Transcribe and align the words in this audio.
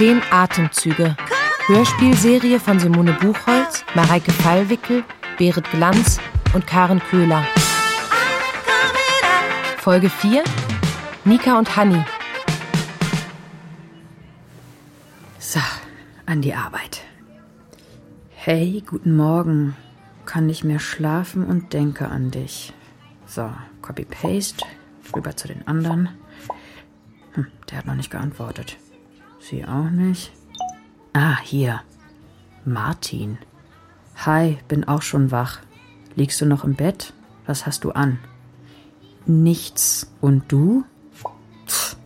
Zehn 0.00 0.22
Atemzüge. 0.30 1.14
Hörspielserie 1.66 2.58
von 2.58 2.80
Simone 2.80 3.12
Buchholz, 3.20 3.84
Mareike 3.94 4.32
Fallwickel, 4.32 5.04
Berit 5.36 5.70
Glanz 5.72 6.18
und 6.54 6.66
Karen 6.66 7.00
Köhler. 7.00 7.44
Folge 9.76 10.08
4 10.08 10.42
Nika 11.26 11.58
und 11.58 11.76
Hanni. 11.76 12.02
So, 15.38 15.60
an 16.24 16.40
die 16.40 16.54
Arbeit. 16.54 17.02
Hey, 18.30 18.82
guten 18.86 19.14
Morgen. 19.14 19.76
Kann 20.24 20.46
nicht 20.46 20.64
mehr 20.64 20.78
schlafen 20.78 21.44
und 21.44 21.74
denke 21.74 22.08
an 22.08 22.30
dich. 22.30 22.72
So, 23.26 23.52
Copy-Paste, 23.82 24.64
rüber 25.14 25.36
zu 25.36 25.46
den 25.46 25.68
anderen. 25.68 26.08
Hm, 27.34 27.48
der 27.70 27.76
hat 27.76 27.84
noch 27.84 27.96
nicht 27.96 28.10
geantwortet. 28.10 28.78
Sie 29.40 29.64
auch 29.64 29.90
nicht. 29.90 30.32
Ah, 31.12 31.38
hier. 31.42 31.80
Martin. 32.64 33.38
Hi, 34.24 34.58
bin 34.68 34.84
auch 34.84 35.02
schon 35.02 35.30
wach. 35.30 35.60
Liegst 36.14 36.40
du 36.40 36.46
noch 36.46 36.64
im 36.64 36.74
Bett? 36.74 37.14
Was 37.46 37.66
hast 37.66 37.84
du 37.84 37.90
an? 37.90 38.18
Nichts. 39.26 40.12
Und 40.20 40.52
du? 40.52 40.84
Pff, 41.66 41.96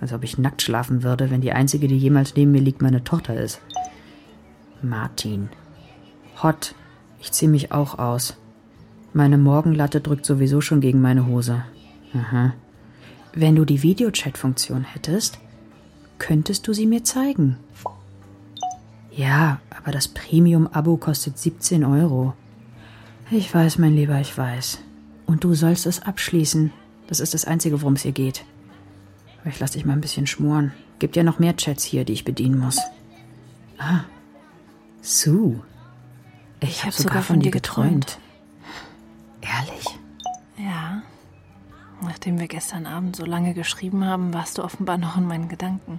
als 0.00 0.12
ob 0.12 0.22
ich 0.22 0.36
nackt 0.36 0.62
schlafen 0.62 1.02
würde, 1.02 1.30
wenn 1.30 1.40
die 1.40 1.52
einzige, 1.52 1.88
die 1.88 1.96
jemals 1.96 2.36
neben 2.36 2.52
mir 2.52 2.60
liegt, 2.60 2.82
meine 2.82 3.04
Tochter 3.04 3.34
ist. 3.40 3.60
Martin. 4.82 5.48
Hot. 6.42 6.74
Ich 7.20 7.32
zieh 7.32 7.48
mich 7.48 7.72
auch 7.72 7.98
aus. 7.98 8.36
Meine 9.14 9.38
Morgenlatte 9.38 10.00
drückt 10.00 10.26
sowieso 10.26 10.60
schon 10.60 10.80
gegen 10.80 11.00
meine 11.00 11.26
Hose. 11.26 11.64
Aha. 12.14 12.52
Wenn 13.32 13.56
du 13.56 13.64
die 13.64 13.82
Videochat-Funktion 13.82 14.84
hättest, 14.84 15.38
könntest 16.22 16.68
du 16.68 16.72
sie 16.72 16.86
mir 16.86 17.02
zeigen. 17.02 17.56
Ja, 19.10 19.60
aber 19.76 19.90
das 19.90 20.06
Premium-Abo 20.06 20.96
kostet 20.96 21.36
17 21.36 21.84
Euro. 21.84 22.32
Ich 23.30 23.52
weiß, 23.52 23.78
mein 23.78 23.94
Lieber, 23.96 24.20
ich 24.20 24.38
weiß. 24.38 24.78
Und 25.26 25.42
du 25.42 25.54
sollst 25.54 25.84
es 25.84 26.00
abschließen. 26.00 26.72
Das 27.08 27.18
ist 27.18 27.34
das 27.34 27.44
Einzige, 27.44 27.82
worum 27.82 27.94
es 27.94 28.02
hier 28.02 28.12
geht. 28.12 28.44
Aber 29.40 29.50
ich 29.50 29.58
lass 29.58 29.72
dich 29.72 29.84
mal 29.84 29.94
ein 29.94 30.00
bisschen 30.00 30.28
schmoren. 30.28 30.72
Gibt 31.00 31.16
ja 31.16 31.24
noch 31.24 31.40
mehr 31.40 31.56
Chats 31.56 31.82
hier, 31.82 32.04
die 32.04 32.12
ich 32.12 32.24
bedienen 32.24 32.58
muss. 32.58 32.78
Ah. 33.78 34.04
Sue. 35.00 35.60
Ich, 36.60 36.68
ich 36.68 36.78
habe 36.82 36.92
hab 36.92 36.94
sogar, 36.94 37.12
sogar 37.14 37.22
von 37.22 37.40
dir 37.40 37.50
geträumt. 37.50 38.18
geträumt. 39.40 39.68
Ehrlich? 39.68 39.86
Ja. 40.56 41.02
Nachdem 42.00 42.38
wir 42.38 42.46
gestern 42.46 42.86
Abend 42.86 43.16
so 43.16 43.24
lange 43.24 43.54
geschrieben 43.54 44.04
haben, 44.04 44.32
warst 44.32 44.58
du 44.58 44.62
offenbar 44.62 44.98
noch 44.98 45.16
in 45.16 45.26
meinen 45.26 45.48
Gedanken. 45.48 45.98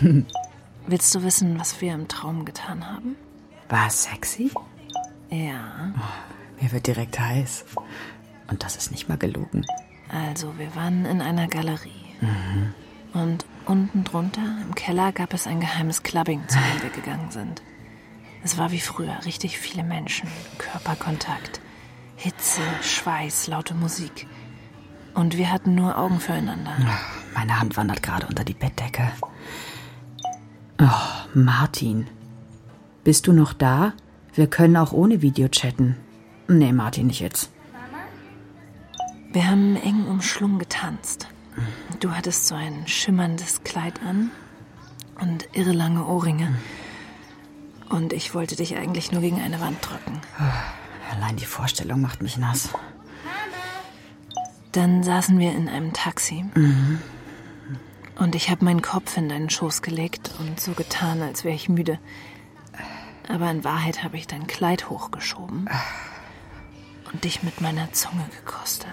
Willst 0.86 1.14
du 1.14 1.22
wissen, 1.22 1.58
was 1.58 1.80
wir 1.80 1.92
im 1.94 2.08
Traum 2.08 2.44
getan 2.44 2.86
haben? 2.90 3.16
War 3.68 3.88
es 3.88 4.04
sexy? 4.04 4.50
Ja. 5.30 5.92
Oh, 5.94 6.62
mir 6.62 6.72
wird 6.72 6.86
direkt 6.86 7.18
heiß. 7.20 7.64
Und 8.50 8.64
das 8.64 8.76
ist 8.76 8.90
nicht 8.90 9.08
mal 9.08 9.18
gelogen. 9.18 9.64
Also, 10.08 10.56
wir 10.58 10.74
waren 10.74 11.04
in 11.04 11.20
einer 11.20 11.48
Galerie. 11.48 12.14
Mhm. 12.20 12.74
Und 13.12 13.46
unten 13.66 14.04
drunter, 14.04 14.58
im 14.62 14.74
Keller, 14.74 15.12
gab 15.12 15.34
es 15.34 15.46
ein 15.46 15.60
geheimes 15.60 16.02
Clubbing, 16.02 16.46
zu 16.48 16.58
dem 16.58 16.82
wir 16.82 16.90
gegangen 17.02 17.30
sind. 17.30 17.62
Es 18.42 18.56
war 18.56 18.70
wie 18.70 18.80
früher, 18.80 19.18
richtig 19.24 19.58
viele 19.58 19.82
Menschen, 19.82 20.28
Körperkontakt, 20.58 21.60
Hitze, 22.16 22.62
Schweiß, 22.82 23.48
laute 23.48 23.74
Musik. 23.74 24.26
Und 25.14 25.36
wir 25.36 25.50
hatten 25.50 25.74
nur 25.74 25.98
Augen 25.98 26.20
füreinander. 26.20 26.72
Meine 27.34 27.58
Hand 27.58 27.76
wandert 27.76 28.02
gerade 28.02 28.26
unter 28.26 28.44
die 28.44 28.54
Bettdecke. 28.54 29.10
Oh, 30.80 30.84
Martin. 31.34 32.06
Bist 33.02 33.26
du 33.26 33.32
noch 33.32 33.52
da? 33.52 33.92
Wir 34.34 34.46
können 34.46 34.76
auch 34.76 34.92
ohne 34.92 35.22
Video 35.22 35.48
chatten. 35.48 35.96
Nee, 36.46 36.72
Martin, 36.72 37.08
nicht 37.08 37.20
jetzt. 37.20 37.50
Wir 39.32 39.48
haben 39.50 39.76
eng 39.76 40.06
umschlungen 40.06 40.58
getanzt. 40.58 41.26
Du 42.00 42.12
hattest 42.12 42.46
so 42.46 42.54
ein 42.54 42.86
schimmerndes 42.86 43.64
Kleid 43.64 44.00
an 44.08 44.30
und 45.20 45.48
irre 45.52 45.72
lange 45.72 46.06
Ohrringe. 46.06 46.54
Und 47.88 48.12
ich 48.12 48.34
wollte 48.34 48.54
dich 48.54 48.76
eigentlich 48.76 49.10
nur 49.10 49.20
gegen 49.20 49.40
eine 49.40 49.60
Wand 49.60 49.78
drücken. 49.80 50.20
Allein 51.10 51.36
die 51.36 51.46
Vorstellung 51.46 52.00
macht 52.00 52.22
mich 52.22 52.36
nass. 52.36 52.68
Dann 54.72 55.02
saßen 55.02 55.38
wir 55.38 55.52
in 55.52 55.68
einem 55.68 55.92
Taxi. 55.92 56.44
Mhm. 56.54 57.00
Und 58.18 58.34
ich 58.34 58.50
habe 58.50 58.64
meinen 58.64 58.82
Kopf 58.82 59.16
in 59.16 59.28
deinen 59.28 59.48
Schoß 59.48 59.80
gelegt 59.82 60.34
und 60.40 60.60
so 60.60 60.72
getan, 60.72 61.22
als 61.22 61.44
wäre 61.44 61.54
ich 61.54 61.68
müde. 61.68 61.98
Aber 63.28 63.50
in 63.50 63.62
Wahrheit 63.62 64.02
habe 64.02 64.16
ich 64.16 64.26
dein 64.26 64.46
Kleid 64.46 64.90
hochgeschoben 64.90 65.68
und 67.12 67.24
dich 67.24 67.42
mit 67.42 67.60
meiner 67.60 67.92
Zunge 67.92 68.28
gekostet. 68.44 68.88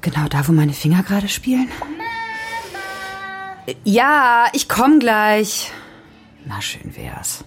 Genau 0.00 0.28
da, 0.28 0.46
wo 0.46 0.52
meine 0.52 0.72
Finger 0.74 1.02
gerade 1.02 1.28
spielen? 1.28 1.68
Mama. 1.80 2.04
Ja, 3.84 4.46
ich 4.52 4.68
komm 4.68 4.98
gleich. 5.00 5.72
Na, 6.44 6.60
schön 6.60 6.96
wär's. 6.96 7.44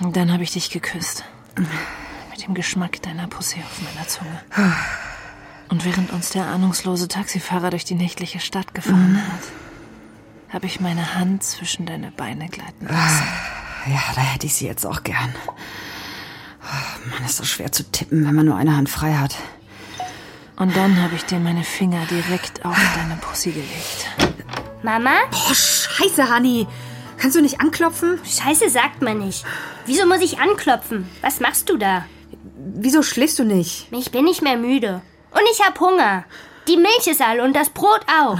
Und 0.00 0.16
dann 0.16 0.32
habe 0.32 0.42
ich 0.42 0.52
dich 0.52 0.70
geküsst. 0.70 1.24
Mit 2.30 2.46
dem 2.46 2.54
Geschmack 2.54 3.02
deiner 3.02 3.26
Pussy 3.26 3.60
auf 3.60 3.82
meiner 3.82 4.08
Zunge. 4.08 4.40
Und 5.70 5.84
während 5.84 6.12
uns 6.12 6.30
der 6.30 6.46
ahnungslose 6.46 7.06
Taxifahrer 7.06 7.70
durch 7.70 7.84
die 7.84 7.94
nächtliche 7.94 8.40
Stadt 8.40 8.74
gefahren 8.74 9.12
mhm. 9.12 9.32
hat, 9.32 9.42
habe 10.52 10.66
ich 10.66 10.80
meine 10.80 11.14
Hand 11.14 11.44
zwischen 11.44 11.86
deine 11.86 12.10
Beine 12.10 12.48
gleiten 12.48 12.86
lassen. 12.86 13.24
Ja, 13.86 14.02
da 14.14 14.20
hätte 14.20 14.46
ich 14.46 14.54
sie 14.54 14.66
jetzt 14.66 14.84
auch 14.84 15.04
gern. 15.04 15.32
Oh, 16.62 17.08
Mann, 17.10 17.24
ist 17.24 17.36
so 17.36 17.44
schwer 17.44 17.70
zu 17.70 17.84
tippen, 17.84 18.26
wenn 18.26 18.34
man 18.34 18.46
nur 18.46 18.56
eine 18.56 18.76
Hand 18.76 18.90
frei 18.90 19.14
hat. 19.14 19.36
Und 20.56 20.76
dann 20.76 21.00
habe 21.00 21.14
ich 21.14 21.24
dir 21.24 21.38
meine 21.38 21.62
Finger 21.62 22.04
direkt 22.10 22.64
auf 22.64 22.76
deine 22.96 23.16
Pussy 23.16 23.52
gelegt. 23.52 24.08
Mama? 24.82 25.12
Boah, 25.30 25.54
scheiße, 25.54 26.34
Honey. 26.34 26.66
Kannst 27.16 27.36
du 27.36 27.40
nicht 27.40 27.60
anklopfen? 27.60 28.18
Scheiße 28.24 28.70
sagt 28.70 29.02
man 29.02 29.18
nicht. 29.18 29.44
Wieso 29.86 30.06
muss 30.06 30.20
ich 30.20 30.40
anklopfen? 30.40 31.08
Was 31.22 31.40
machst 31.40 31.70
du 31.70 31.76
da? 31.76 32.04
Wieso 32.56 33.02
schläfst 33.02 33.38
du 33.38 33.44
nicht? 33.44 33.86
Ich 33.92 34.10
bin 34.10 34.24
nicht 34.24 34.42
mehr 34.42 34.56
müde. 34.56 35.00
Und 35.32 35.42
ich 35.52 35.60
hab 35.64 35.78
Hunger. 35.80 36.24
Die 36.68 36.76
Milch 36.76 37.06
ist 37.06 37.20
all 37.20 37.40
und 37.40 37.54
das 37.54 37.70
Brot 37.70 38.00
auch. 38.20 38.38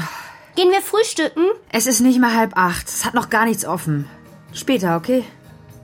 Gehen 0.57 0.71
wir 0.71 0.83
frühstücken? 0.83 1.47
Es 1.73 1.87
ist 1.87 2.01
nicht 2.01 2.21
mal 2.21 2.35
halb 2.35 2.57
acht. 2.57 2.89
Es 2.89 3.05
hat 3.05 3.15
noch 3.15 3.31
gar 3.31 3.45
nichts 3.45 3.65
offen. 3.65 4.09
Später, 4.53 4.97
okay? 4.97 5.25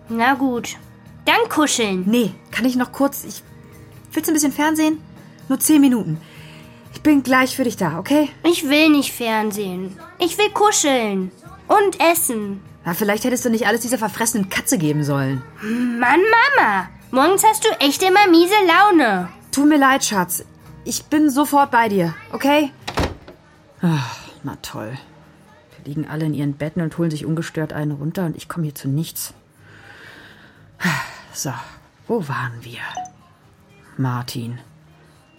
Na 0.08 0.34
gut. 0.34 0.76
Dann 1.24 1.48
kuscheln. 1.48 2.04
Nee, 2.06 2.34
kann 2.50 2.64
ich 2.64 2.76
noch 2.76 2.92
kurz. 2.92 3.24
Ich. 3.24 3.42
Willst 4.12 4.28
du 4.28 4.32
ein 4.32 4.34
bisschen 4.34 4.52
Fernsehen? 4.52 5.02
Nur 5.48 5.58
zehn 5.60 5.80
Minuten. 5.80 6.20
Ich 6.92 7.02
bin 7.02 7.22
gleich 7.22 7.54
für 7.56 7.64
dich 7.64 7.76
da, 7.76 7.98
okay? 7.98 8.30
Ich 8.42 8.68
will 8.68 8.90
nicht 8.90 9.12
Fernsehen. 9.12 9.96
Ich 10.18 10.38
will 10.38 10.50
kuscheln. 10.50 11.30
Und 11.68 12.00
essen. 12.00 12.62
Na, 12.84 12.94
vielleicht 12.94 13.24
hättest 13.24 13.44
du 13.44 13.50
nicht 13.50 13.66
alles 13.66 13.80
dieser 13.80 13.98
verfressenen 13.98 14.48
Katze 14.48 14.78
geben 14.78 15.04
sollen. 15.04 15.42
Mann, 15.62 16.20
Mama. 16.56 16.88
Morgens 17.10 17.44
hast 17.44 17.64
du 17.64 17.68
echt 17.80 18.02
immer 18.02 18.26
miese 18.28 18.54
Laune. 18.66 19.28
Tut 19.52 19.68
mir 19.68 19.78
leid, 19.78 20.04
Schatz. 20.04 20.44
Ich 20.88 21.06
bin 21.06 21.30
sofort 21.30 21.72
bei 21.72 21.88
dir, 21.88 22.14
okay? 22.32 22.70
Ach, 23.82 24.20
na 24.44 24.54
toll. 24.62 24.96
Wir 25.76 25.84
liegen 25.84 26.06
alle 26.08 26.26
in 26.26 26.32
ihren 26.32 26.54
Betten 26.54 26.80
und 26.80 26.96
holen 26.96 27.10
sich 27.10 27.26
ungestört 27.26 27.72
einen 27.72 27.90
runter 27.90 28.24
und 28.24 28.36
ich 28.36 28.48
komme 28.48 28.66
hier 28.66 28.74
zu 28.76 28.86
nichts. 28.86 29.34
So, 31.32 31.52
wo 32.06 32.28
waren 32.28 32.62
wir? 32.62 32.78
Martin. 33.96 34.60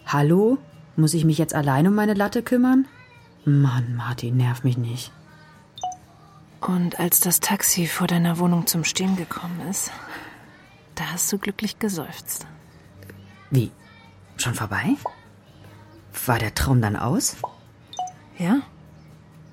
Hallo? 0.05 0.57
Muss 0.97 1.13
ich 1.13 1.23
mich 1.23 1.37
jetzt 1.37 1.55
allein 1.55 1.87
um 1.87 1.95
meine 1.95 2.13
Latte 2.13 2.43
kümmern? 2.43 2.85
Mann, 3.45 3.95
Martin, 3.95 4.35
nerv 4.35 4.65
mich 4.65 4.77
nicht. 4.77 5.13
Und 6.59 6.99
als 6.99 7.21
das 7.21 7.39
Taxi 7.39 7.87
vor 7.87 8.07
deiner 8.07 8.37
Wohnung 8.37 8.67
zum 8.67 8.83
Stehen 8.83 9.15
gekommen 9.15 9.61
ist, 9.69 9.91
da 10.95 11.05
hast 11.13 11.31
du 11.31 11.37
glücklich 11.37 11.79
geseufzt. 11.79 12.45
Wie? 13.49 13.71
Schon 14.35 14.55
vorbei? 14.55 14.97
War 16.25 16.39
der 16.39 16.53
Traum 16.55 16.81
dann 16.81 16.95
aus? 16.95 17.37
Ja. 18.37 18.61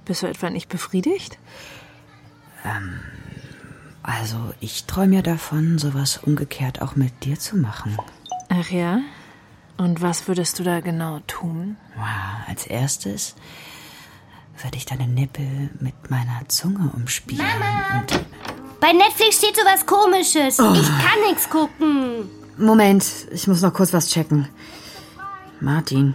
Bist 0.04 0.22
du 0.22 0.26
etwa 0.26 0.50
nicht 0.50 0.68
befriedigt? 0.68 1.38
Ähm, 2.64 3.00
also 4.02 4.36
ich 4.60 4.84
träume 4.84 5.16
ja 5.16 5.22
davon, 5.22 5.78
sowas 5.78 6.18
umgekehrt 6.18 6.82
auch 6.82 6.96
mit 6.96 7.24
dir 7.24 7.38
zu 7.38 7.56
machen. 7.56 7.96
Ach 8.48 8.70
ja? 8.70 9.00
Und 9.76 10.02
was 10.02 10.28
würdest 10.28 10.58
du 10.58 10.62
da 10.62 10.80
genau 10.80 11.20
tun? 11.26 11.76
Wow, 11.96 12.48
als 12.48 12.66
erstes 12.66 13.34
würde 14.62 14.76
ich 14.76 14.86
deine 14.86 15.08
Nippel 15.08 15.70
mit 15.80 16.10
meiner 16.10 16.42
Zunge 16.48 16.90
umspielen. 16.94 17.44
Mama! 17.44 18.00
Und 18.00 18.24
Bei 18.80 18.92
Netflix 18.92 19.38
steht 19.38 19.56
sowas 19.56 19.84
komisches. 19.86 20.60
Oh. 20.60 20.72
Ich 20.74 20.86
kann 20.86 21.20
nichts 21.28 21.48
gucken. 21.48 22.30
Moment, 22.56 23.04
ich 23.32 23.48
muss 23.48 23.62
noch 23.62 23.74
kurz 23.74 23.92
was 23.92 24.10
checken. 24.10 24.48
Martin, 25.60 26.14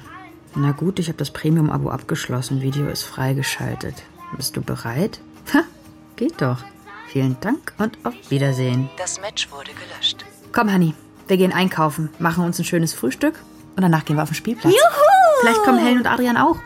na 0.56 0.72
gut, 0.72 1.00
ich 1.00 1.08
habe 1.08 1.18
das 1.18 1.32
Premium-Abo 1.32 1.90
abgeschlossen. 1.90 2.62
Video 2.62 2.88
ist 2.88 3.04
freigeschaltet. 3.04 3.96
Bist 4.36 4.56
du 4.58 4.62
bereit? 4.62 5.20
Ha, 5.54 5.64
geht 6.16 6.42
doch. 6.42 6.58
Vielen 7.08 7.38
Dank 7.42 7.74
und 7.78 7.98
auf 8.04 8.14
Wiedersehen. 8.30 8.90
Das 8.98 9.20
Match 9.22 9.52
wurde 9.52 9.72
gelöscht. 9.72 10.26
Komm, 10.52 10.72
Honey, 10.72 10.94
wir 11.28 11.38
gehen 11.38 11.54
einkaufen, 11.54 12.10
machen 12.20 12.44
uns 12.44 12.60
ein 12.60 12.66
schönes 12.66 12.94
Frühstück 12.94 13.36
und 13.76 13.82
danach 13.82 14.06
gehen 14.06 14.16
wir 14.16 14.24
auf 14.24 14.30
den 14.30 14.36
Spielplatz. 14.36 14.74
Juhu! 14.74 15.42
Vielleicht 15.42 15.64
kommen 15.64 15.80
Helen 15.80 16.00
und 16.00 16.08
Adrian 16.08 16.38
auch. 16.38 16.58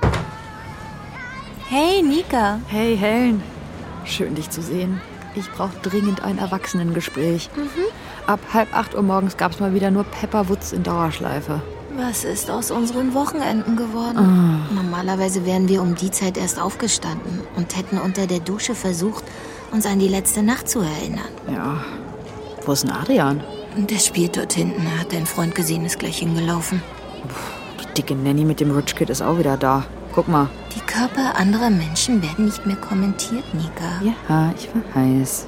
Hey, 1.70 2.02
Nika. 2.02 2.60
Hey, 2.68 2.98
Helen. 2.98 3.42
Schön, 4.06 4.36
dich 4.36 4.50
zu 4.50 4.62
sehen. 4.62 5.02
Ich 5.36 5.50
brauche 5.52 5.76
dringend 5.82 6.24
ein 6.24 6.38
Erwachsenengespräch. 6.38 7.50
Ab 8.28 8.40
halb 8.54 8.76
acht 8.76 8.96
Uhr 8.96 9.02
morgens 9.02 9.38
gab 9.38 9.52
es 9.52 9.60
mal 9.60 9.74
wieder 9.74 9.92
nur 9.92 10.04
Pepperwoods 10.04 10.74
in 10.74 10.84
Dauerschleife. 10.84 11.62
Was 11.96 12.24
ist 12.24 12.50
aus 12.50 12.72
unseren 12.72 13.14
Wochenenden 13.14 13.76
geworden? 13.76 14.18
Ah. 14.18 14.74
Normalerweise 14.74 15.46
wären 15.46 15.68
wir 15.68 15.82
um 15.82 15.96
die 15.96 16.10
Zeit 16.10 16.38
erst 16.38 16.60
aufgestanden 16.60 17.42
und 17.56 17.76
hätten 17.78 17.98
unter 18.00 18.26
der 18.26 18.40
Dusche 18.40 18.74
versucht, 18.74 19.24
uns 19.72 19.86
an 19.86 20.00
die 20.00 20.08
letzte 20.08 20.42
Nacht 20.42 20.68
zu 20.70 20.80
erinnern. 20.80 21.30
Ja. 21.52 21.84
Wo 22.66 22.72
ist 22.72 22.84
denn 22.84 22.92
Adrian? 22.92 23.44
Der 23.78 24.00
spielt 24.00 24.38
dort 24.38 24.54
hinten. 24.54 24.86
Er 24.86 25.02
hat 25.02 25.14
dein 25.14 25.26
Freund 25.26 25.54
gesehen, 25.54 25.86
ist 25.86 26.00
gleich 26.00 26.20
hingelaufen. 26.20 26.82
Die 27.82 27.94
dicke 27.94 28.16
Nanny 28.16 28.46
mit 28.46 28.60
dem 28.60 28.72
Rich 28.72 28.96
Kid 28.96 29.10
ist 29.10 29.22
auch 29.22 29.38
wieder 29.38 29.58
da. 29.58 29.86
Guck 30.14 30.28
mal. 30.28 30.50
Die 30.76 30.80
Körper 30.82 31.36
anderer 31.38 31.70
Menschen 31.70 32.22
werden 32.22 32.46
nicht 32.46 32.66
mehr 32.66 32.76
kommentiert, 32.76 33.44
Nika. 33.54 34.02
Ja, 34.30 34.54
ich 34.58 34.70
weiß. 34.96 35.48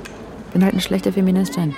Bin 0.54 0.64
halt 0.64 0.74
eine 0.74 0.82
schlechte 0.82 1.12
Feministin. 1.12 1.76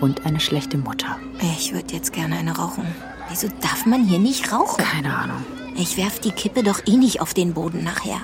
Und 0.00 0.24
eine 0.26 0.38
schlechte 0.38 0.78
Mutter. 0.78 1.18
Ich 1.40 1.72
würde 1.72 1.92
jetzt 1.92 2.12
gerne 2.12 2.36
eine 2.36 2.56
rauchen. 2.56 2.86
Wieso 3.28 3.48
darf 3.60 3.86
man 3.86 4.04
hier 4.04 4.18
nicht 4.18 4.52
rauchen? 4.52 4.82
Keine 4.84 5.14
Ahnung. 5.14 5.44
Ich 5.76 5.96
werf 5.96 6.18
die 6.18 6.32
Kippe 6.32 6.62
doch 6.62 6.80
eh 6.86 6.96
nicht 6.96 7.20
auf 7.20 7.34
den 7.34 7.54
Boden 7.54 7.84
nachher. 7.84 8.20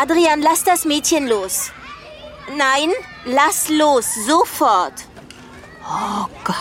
Adrian, 0.00 0.40
lass 0.40 0.64
das 0.64 0.84
Mädchen 0.84 1.26
los. 1.26 1.70
Nein, 2.56 2.90
lass 3.24 3.68
los, 3.68 4.06
sofort. 4.26 4.94
Oh 5.84 6.26
Gott. 6.44 6.56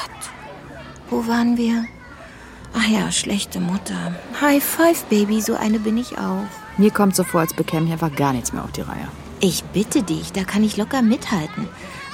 Wo 1.09 1.27
waren 1.27 1.57
wir? 1.57 1.85
Ach 2.73 2.87
ja, 2.87 3.11
schlechte 3.11 3.59
Mutter. 3.59 4.15
High 4.39 4.63
five, 4.63 5.03
Baby, 5.05 5.41
so 5.41 5.55
eine 5.55 5.79
bin 5.79 5.97
ich 5.97 6.17
auch. 6.17 6.45
Mir 6.77 6.91
kommt 6.91 7.15
so 7.15 7.23
vor, 7.23 7.41
als 7.41 7.53
bekäme 7.53 7.87
ich 7.87 7.91
einfach 7.91 8.15
gar 8.15 8.33
nichts 8.33 8.53
mehr 8.53 8.63
auf 8.63 8.71
die 8.71 8.81
Reihe. 8.81 9.07
Ich 9.39 9.63
bitte 9.65 10.03
dich, 10.03 10.31
da 10.31 10.43
kann 10.43 10.63
ich 10.63 10.77
locker 10.77 11.01
mithalten. 11.01 11.67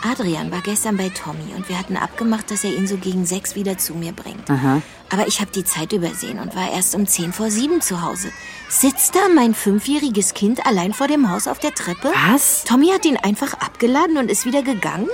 Adrian 0.04 0.52
war 0.52 0.62
gestern 0.62 0.98
bei 0.98 1.10
Tommy 1.10 1.54
und 1.56 1.70
wir 1.70 1.78
hatten 1.78 1.98
abgemacht, 1.98 2.52
dass 2.52 2.64
er 2.64 2.76
ihn 2.76 2.88
so 2.88 2.98
gegen 2.98 3.26
sechs 3.26 3.56
wieder 3.56 3.78
zu 3.78 3.94
mir 3.94 4.12
bringt. 4.12 4.50
Aha. 4.50 4.82
Aber 5.10 5.28
ich 5.28 5.40
habe 5.40 5.52
die 5.52 5.64
Zeit 5.64 5.94
übersehen 5.94 6.40
und 6.40 6.56
war 6.56 6.72
erst 6.72 6.94
um 6.94 7.08
zehn 7.08 7.32
vor 7.34 7.50
sieben 7.50 7.82
zu 7.82 8.02
Hause. 8.02 8.30
Sitzt 8.70 9.16
da 9.16 9.20
mein 9.34 9.54
fünfjähriges 9.54 10.34
Kind 10.34 10.66
allein 10.66 10.94
vor 10.94 11.08
dem 11.08 11.30
Haus 11.30 11.48
auf 11.48 11.60
der 11.60 11.74
Treppe? 11.74 12.12
Was? 12.30 12.66
Tommy 12.66 12.90
hat 12.90 13.06
ihn 13.06 13.18
einfach 13.18 13.54
abgeladen 13.54 14.18
und 14.18 14.30
ist 14.30 14.46
wieder 14.46 14.62
gegangen? 14.64 15.08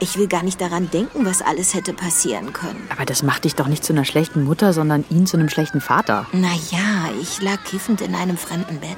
Ich 0.00 0.16
will 0.16 0.26
gar 0.26 0.42
nicht 0.42 0.60
daran 0.60 0.90
denken, 0.90 1.26
was 1.26 1.42
alles 1.42 1.74
hätte 1.74 1.92
passieren 1.92 2.52
können. 2.52 2.88
Aber 2.90 3.04
das 3.04 3.22
macht 3.22 3.44
dich 3.44 3.54
doch 3.54 3.68
nicht 3.68 3.84
zu 3.84 3.92
einer 3.92 4.06
schlechten 4.06 4.44
Mutter, 4.44 4.72
sondern 4.72 5.04
ihn 5.10 5.26
zu 5.26 5.36
einem 5.36 5.50
schlechten 5.50 5.80
Vater. 5.82 6.26
Naja, 6.32 7.10
ich 7.20 7.42
lag 7.42 7.62
kiffend 7.64 8.00
in 8.00 8.14
einem 8.14 8.38
fremden 8.38 8.80
Bett. 8.80 8.96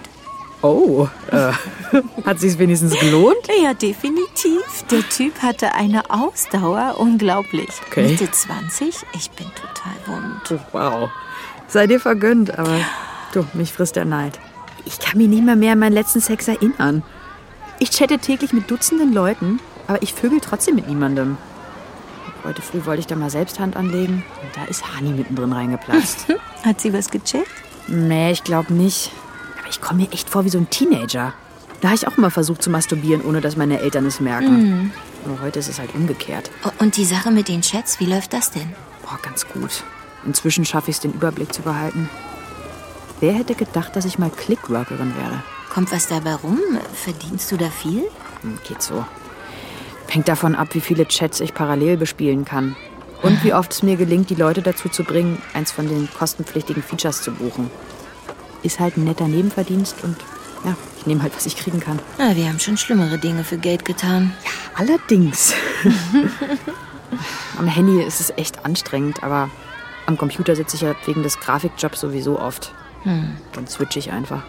Oh, 0.62 1.08
äh, 1.30 1.52
hat 2.24 2.40
sich's 2.40 2.58
wenigstens 2.58 2.98
gelohnt? 2.98 3.36
Ja, 3.62 3.74
definitiv. 3.74 4.62
Der 4.90 5.06
Typ 5.08 5.42
hatte 5.42 5.74
eine 5.74 6.10
Ausdauer, 6.10 6.94
unglaublich. 6.98 7.68
Okay. 7.88 8.08
Mitte 8.08 8.30
20, 8.30 8.96
ich 9.14 9.30
bin 9.30 9.46
total 9.54 9.94
wund. 10.06 10.60
Wow. 10.72 11.10
Sei 11.68 11.86
dir 11.86 12.00
vergönnt, 12.00 12.58
aber 12.58 12.80
du, 13.32 13.44
mich 13.52 13.72
frisst 13.72 13.96
der 13.96 14.04
Neid. 14.04 14.38
Ich 14.84 14.98
kann 14.98 15.18
mich 15.18 15.28
nicht 15.28 15.44
mehr 15.44 15.56
mehr 15.56 15.72
an 15.72 15.80
meinen 15.80 15.92
letzten 15.92 16.20
Sex 16.20 16.48
erinnern. 16.48 17.02
Ich 17.78 17.90
chatte 17.90 18.18
täglich 18.18 18.52
mit 18.52 18.70
Dutzenden 18.70 19.12
Leuten, 19.12 19.60
aber 19.86 20.00
ich 20.02 20.14
vögel 20.14 20.40
trotzdem 20.40 20.76
mit 20.76 20.88
niemandem. 20.88 21.36
Heute 22.44 22.62
früh 22.62 22.84
wollte 22.86 23.00
ich 23.00 23.06
da 23.06 23.16
mal 23.16 23.30
selbst 23.30 23.58
Hand 23.58 23.76
anlegen 23.76 24.24
und 24.42 24.56
da 24.56 24.64
ist 24.70 24.96
Hani 24.96 25.10
mittendrin 25.10 25.52
reingeplatzt. 25.52 26.26
Hat 26.64 26.80
sie 26.80 26.92
was 26.92 27.10
gecheckt? 27.10 27.50
nee, 27.88 28.30
ich 28.30 28.44
glaube 28.44 28.72
nicht. 28.72 29.10
Aber 29.66 29.72
ich 29.72 29.80
komme 29.80 30.02
mir 30.02 30.12
echt 30.12 30.30
vor 30.30 30.44
wie 30.44 30.48
so 30.48 30.58
ein 30.58 30.70
Teenager. 30.70 31.34
Da 31.80 31.88
habe 31.88 31.96
ich 31.96 32.06
auch 32.06 32.16
mal 32.18 32.30
versucht 32.30 32.62
zu 32.62 32.70
masturbieren, 32.70 33.24
ohne 33.24 33.40
dass 33.40 33.56
meine 33.56 33.80
Eltern 33.80 34.06
es 34.06 34.20
merken. 34.20 34.92
Aber 35.24 35.40
heute 35.40 35.58
ist 35.58 35.68
es 35.68 35.80
halt 35.80 35.92
umgekehrt. 35.92 36.52
Und 36.78 36.96
die 36.96 37.04
Sache 37.04 37.32
mit 37.32 37.48
den 37.48 37.62
Chats, 37.62 37.98
wie 37.98 38.06
läuft 38.06 38.32
das 38.32 38.52
denn? 38.52 38.72
Boah, 39.02 39.18
ganz 39.20 39.44
gut. 39.48 39.82
Inzwischen 40.24 40.64
schaffe 40.64 40.90
ich 40.90 40.98
es, 40.98 41.00
den 41.00 41.12
Überblick 41.12 41.52
zu 41.52 41.62
behalten. 41.62 42.08
Wer 43.18 43.32
hätte 43.32 43.56
gedacht, 43.56 43.96
dass 43.96 44.04
ich 44.04 44.20
mal 44.20 44.30
Clickrockerin 44.30 45.16
werde? 45.16 45.42
Kommt 45.68 45.90
was 45.90 46.06
dabei 46.06 46.36
rum? 46.36 46.60
Verdienst 46.94 47.50
du 47.50 47.56
da 47.56 47.68
viel? 47.68 48.04
Hm, 48.42 48.58
geht 48.68 48.82
so. 48.82 49.04
Hängt 50.06 50.28
davon 50.28 50.54
ab, 50.54 50.68
wie 50.74 50.80
viele 50.80 51.08
Chats 51.08 51.40
ich 51.40 51.54
parallel 51.54 51.96
bespielen 51.96 52.44
kann. 52.44 52.76
Und 53.22 53.42
wie 53.42 53.52
oft 53.52 53.72
es 53.72 53.82
mir 53.82 53.96
gelingt, 53.96 54.30
die 54.30 54.36
Leute 54.36 54.62
dazu 54.62 54.88
zu 54.88 55.02
bringen, 55.02 55.42
eins 55.54 55.72
von 55.72 55.88
den 55.88 56.08
kostenpflichtigen 56.16 56.84
Features 56.84 57.22
zu 57.22 57.32
buchen. 57.32 57.68
Ist 58.66 58.80
halt 58.80 58.96
ein 58.96 59.04
netter 59.04 59.28
Nebenverdienst 59.28 60.02
und 60.02 60.16
ja, 60.64 60.76
ich 60.98 61.06
nehme 61.06 61.22
halt, 61.22 61.36
was 61.36 61.46
ich 61.46 61.56
kriegen 61.56 61.78
kann. 61.78 62.00
Na, 62.18 62.34
wir 62.34 62.48
haben 62.48 62.58
schon 62.58 62.76
schlimmere 62.76 63.16
Dinge 63.16 63.44
für 63.44 63.58
Geld 63.58 63.84
getan. 63.84 64.32
Allerdings. 64.74 65.54
am 67.58 67.68
Handy 67.68 68.02
ist 68.02 68.20
es 68.20 68.30
echt 68.36 68.64
anstrengend, 68.64 69.22
aber 69.22 69.48
am 70.06 70.18
Computer 70.18 70.56
sitze 70.56 70.74
ich 70.74 70.82
ja 70.82 70.96
wegen 71.04 71.22
des 71.22 71.38
Grafikjobs 71.38 72.00
sowieso 72.00 72.40
oft. 72.40 72.72
Dann 73.52 73.66
switche 73.68 74.00
ich 74.00 74.10
einfach. 74.10 74.42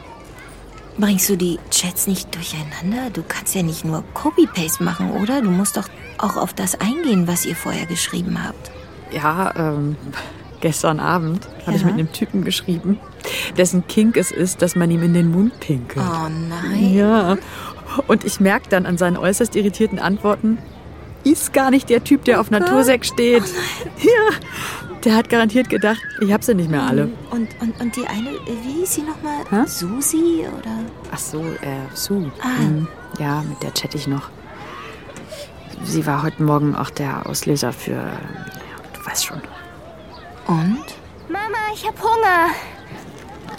Bringst 0.97 1.29
du 1.29 1.37
die 1.37 1.59
Chats 1.69 2.07
nicht 2.07 2.33
durcheinander? 2.33 3.11
Du 3.11 3.21
kannst 3.27 3.53
ja 3.53 3.61
nicht 3.61 3.85
nur 3.85 4.03
Copy-Paste 4.15 4.83
machen, 4.83 5.11
oder? 5.11 5.41
Du 5.41 5.51
musst 5.51 5.77
doch 5.77 5.87
auch 6.17 6.37
auf 6.37 6.53
das 6.53 6.81
eingehen, 6.81 7.27
was 7.27 7.45
ihr 7.45 7.55
vorher 7.55 7.85
geschrieben 7.85 8.43
habt. 8.43 8.71
Ja, 9.11 9.53
ähm, 9.55 9.95
gestern 10.61 10.99
Abend 10.99 11.47
habe 11.67 11.77
ich 11.77 11.85
mit 11.85 11.93
einem 11.93 12.11
Typen 12.11 12.43
geschrieben, 12.43 12.99
dessen 13.57 13.87
Kink 13.87 14.17
es 14.17 14.31
ist, 14.31 14.61
dass 14.61 14.75
man 14.75 14.91
ihm 14.91 15.03
in 15.03 15.13
den 15.13 15.31
Mund 15.31 15.59
pinkelt. 15.59 16.05
Oh 16.05 16.29
nein. 16.29 16.93
Ja. 16.93 17.37
Und 18.07 18.25
ich 18.25 18.39
merke 18.39 18.69
dann 18.69 18.85
an 18.85 18.97
seinen 18.97 19.17
äußerst 19.17 19.55
irritierten 19.55 19.99
Antworten, 19.99 20.57
ist 21.23 21.53
gar 21.53 21.71
nicht 21.71 21.89
der 21.89 22.03
Typ, 22.03 22.25
der 22.25 22.39
auf 22.39 22.51
Natursex 22.51 23.07
steht. 23.07 23.43
ja. 24.01 24.37
Der 25.03 25.15
hat 25.15 25.29
garantiert 25.29 25.69
gedacht, 25.69 26.01
ich 26.19 26.33
hab 26.33 26.43
sie 26.43 26.55
nicht 26.55 26.69
mehr 26.69 26.83
alle. 26.83 27.09
Und, 27.29 27.49
und, 27.61 27.79
und 27.79 27.95
die 27.95 28.05
eine, 28.07 28.31
wie 28.63 28.79
hieß 28.79 28.95
sie 28.95 29.03
nochmal? 29.03 29.67
Susi 29.67 30.45
oder? 30.47 30.79
Ach 31.11 31.17
so, 31.17 31.39
äh, 31.39 31.93
Sue. 31.93 32.31
Ah. 32.41 32.61
Mhm. 32.61 32.87
Ja, 33.19 33.43
mit 33.47 33.61
der 33.61 33.73
chatte 33.73 33.95
ich 33.97 34.07
noch. 34.07 34.29
Sie 35.83 36.05
war 36.05 36.23
heute 36.23 36.41
Morgen 36.43 36.75
auch 36.75 36.89
der 36.89 37.27
Auslöser 37.27 37.71
für, 37.71 37.91
ja, 37.93 38.19
du 38.93 39.05
weißt 39.05 39.25
schon. 39.25 39.41
Und? 40.47 40.85
Mama, 41.29 41.57
ich 41.73 41.87
hab 41.87 42.01
Hunger. 42.01 42.49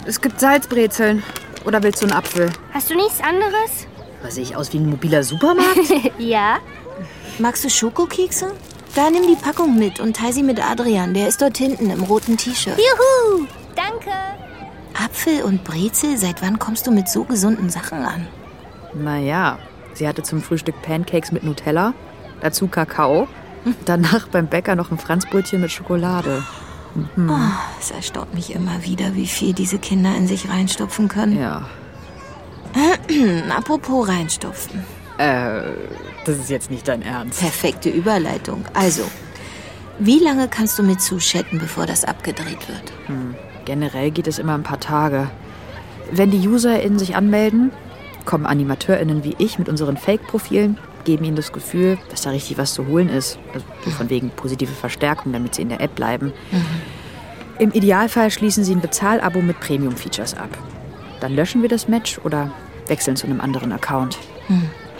Es 0.09 0.21
gibt 0.21 0.39
Salzbrezeln. 0.39 1.21
Oder 1.65 1.83
willst 1.83 2.01
du 2.01 2.07
einen 2.07 2.15
Apfel? 2.15 2.49
Hast 2.73 2.89
du 2.89 2.95
nichts 2.95 3.21
anderes? 3.21 3.85
Was 4.23 4.33
sehe 4.33 4.43
ich 4.43 4.55
aus 4.55 4.73
wie 4.73 4.77
ein 4.79 4.89
mobiler 4.89 5.23
Supermarkt? 5.23 5.77
Ja. 6.17 6.57
Magst 7.37 7.63
du 7.63 7.69
Schokokekse? 7.69 8.51
Da 8.95 9.11
nimm 9.11 9.27
die 9.27 9.35
Packung 9.35 9.77
mit 9.77 9.99
und 9.99 10.15
teil 10.17 10.33
sie 10.33 10.41
mit 10.41 10.59
Adrian. 10.59 11.13
Der 11.13 11.27
ist 11.27 11.43
dort 11.43 11.59
hinten 11.59 11.91
im 11.91 12.01
roten 12.01 12.37
T-Shirt. 12.37 12.75
Juhu. 12.75 13.45
Danke. 13.75 14.09
Apfel 14.95 15.43
und 15.43 15.63
Brezel, 15.63 16.17
seit 16.17 16.41
wann 16.41 16.57
kommst 16.57 16.87
du 16.87 16.91
mit 16.91 17.07
so 17.07 17.23
gesunden 17.23 17.69
Sachen 17.69 17.99
an? 17.99 18.27
Naja, 18.95 19.59
sie 19.93 20.07
hatte 20.07 20.23
zum 20.23 20.41
Frühstück 20.41 20.81
Pancakes 20.81 21.31
mit 21.31 21.43
Nutella, 21.43 21.93
dazu 22.41 22.67
Kakao, 22.67 23.27
danach 23.85 24.27
beim 24.27 24.47
Bäcker 24.47 24.75
noch 24.75 24.89
ein 24.89 24.97
Franzbrötchen 24.97 25.61
mit 25.61 25.69
Schokolade. 25.71 26.43
Oh, 26.95 27.31
es 27.79 27.91
erstaunt 27.91 28.33
mich 28.33 28.53
immer 28.53 28.83
wieder, 28.83 29.15
wie 29.15 29.27
viel 29.27 29.53
diese 29.53 29.77
Kinder 29.79 30.15
in 30.15 30.27
sich 30.27 30.49
reinstopfen 30.49 31.07
können. 31.07 31.39
Ja, 31.39 31.65
Hm, 33.07 33.51
apropos 33.57 34.07
reinstopfen. 34.07 34.83
äh, 35.17 35.61
das 36.25 36.37
ist 36.37 36.49
jetzt 36.49 36.69
nicht 36.69 36.87
dein 36.87 37.01
Ernst. 37.01 37.39
Perfekte 37.39 37.89
Überleitung. 37.89 38.63
Also, 38.73 39.03
wie 39.97 40.19
lange 40.19 40.47
kannst 40.47 40.77
du 40.77 40.83
mit 40.83 41.01
zuchatten, 41.01 41.59
bevor 41.59 41.85
das 41.85 42.05
abgedreht 42.05 42.67
wird? 42.67 42.93
Generell 43.65 44.11
geht 44.11 44.27
es 44.27 44.37
immer 44.39 44.53
ein 44.53 44.63
paar 44.63 44.79
Tage. 44.79 45.29
Wenn 46.11 46.31
die 46.31 46.47
UserInnen 46.47 46.97
sich 46.99 47.15
anmelden, 47.15 47.71
kommen 48.25 48.45
AnimateurInnen 48.45 49.23
wie 49.23 49.35
ich 49.37 49.59
mit 49.59 49.69
unseren 49.69 49.97
Fake-Profilen, 49.97 50.77
geben 51.05 51.23
ihnen 51.23 51.35
das 51.35 51.51
Gefühl, 51.51 51.97
dass 52.09 52.21
da 52.21 52.29
richtig 52.31 52.57
was 52.57 52.73
zu 52.73 52.87
holen 52.87 53.09
ist. 53.09 53.39
Also 53.53 53.65
so 53.83 53.91
von 53.91 54.09
wegen 54.09 54.29
positive 54.29 54.71
Verstärkung, 54.71 55.33
damit 55.33 55.55
sie 55.55 55.61
in 55.61 55.69
der 55.69 55.81
App 55.81 55.95
bleiben. 55.95 56.33
Im 57.57 57.71
Idealfall 57.71 58.31
schließen 58.31 58.63
sie 58.63 58.75
ein 58.75 58.81
Bezahlabo 58.81 59.41
mit 59.41 59.59
Premium-Features 59.59 60.35
ab. 60.35 60.49
Dann 61.19 61.35
löschen 61.35 61.61
wir 61.61 61.69
das 61.69 61.87
Match 61.87 62.19
oder 62.23 62.51
wechseln 62.87 63.15
zu 63.15 63.27
einem 63.27 63.41
anderen 63.41 63.71
Account. 63.71 64.17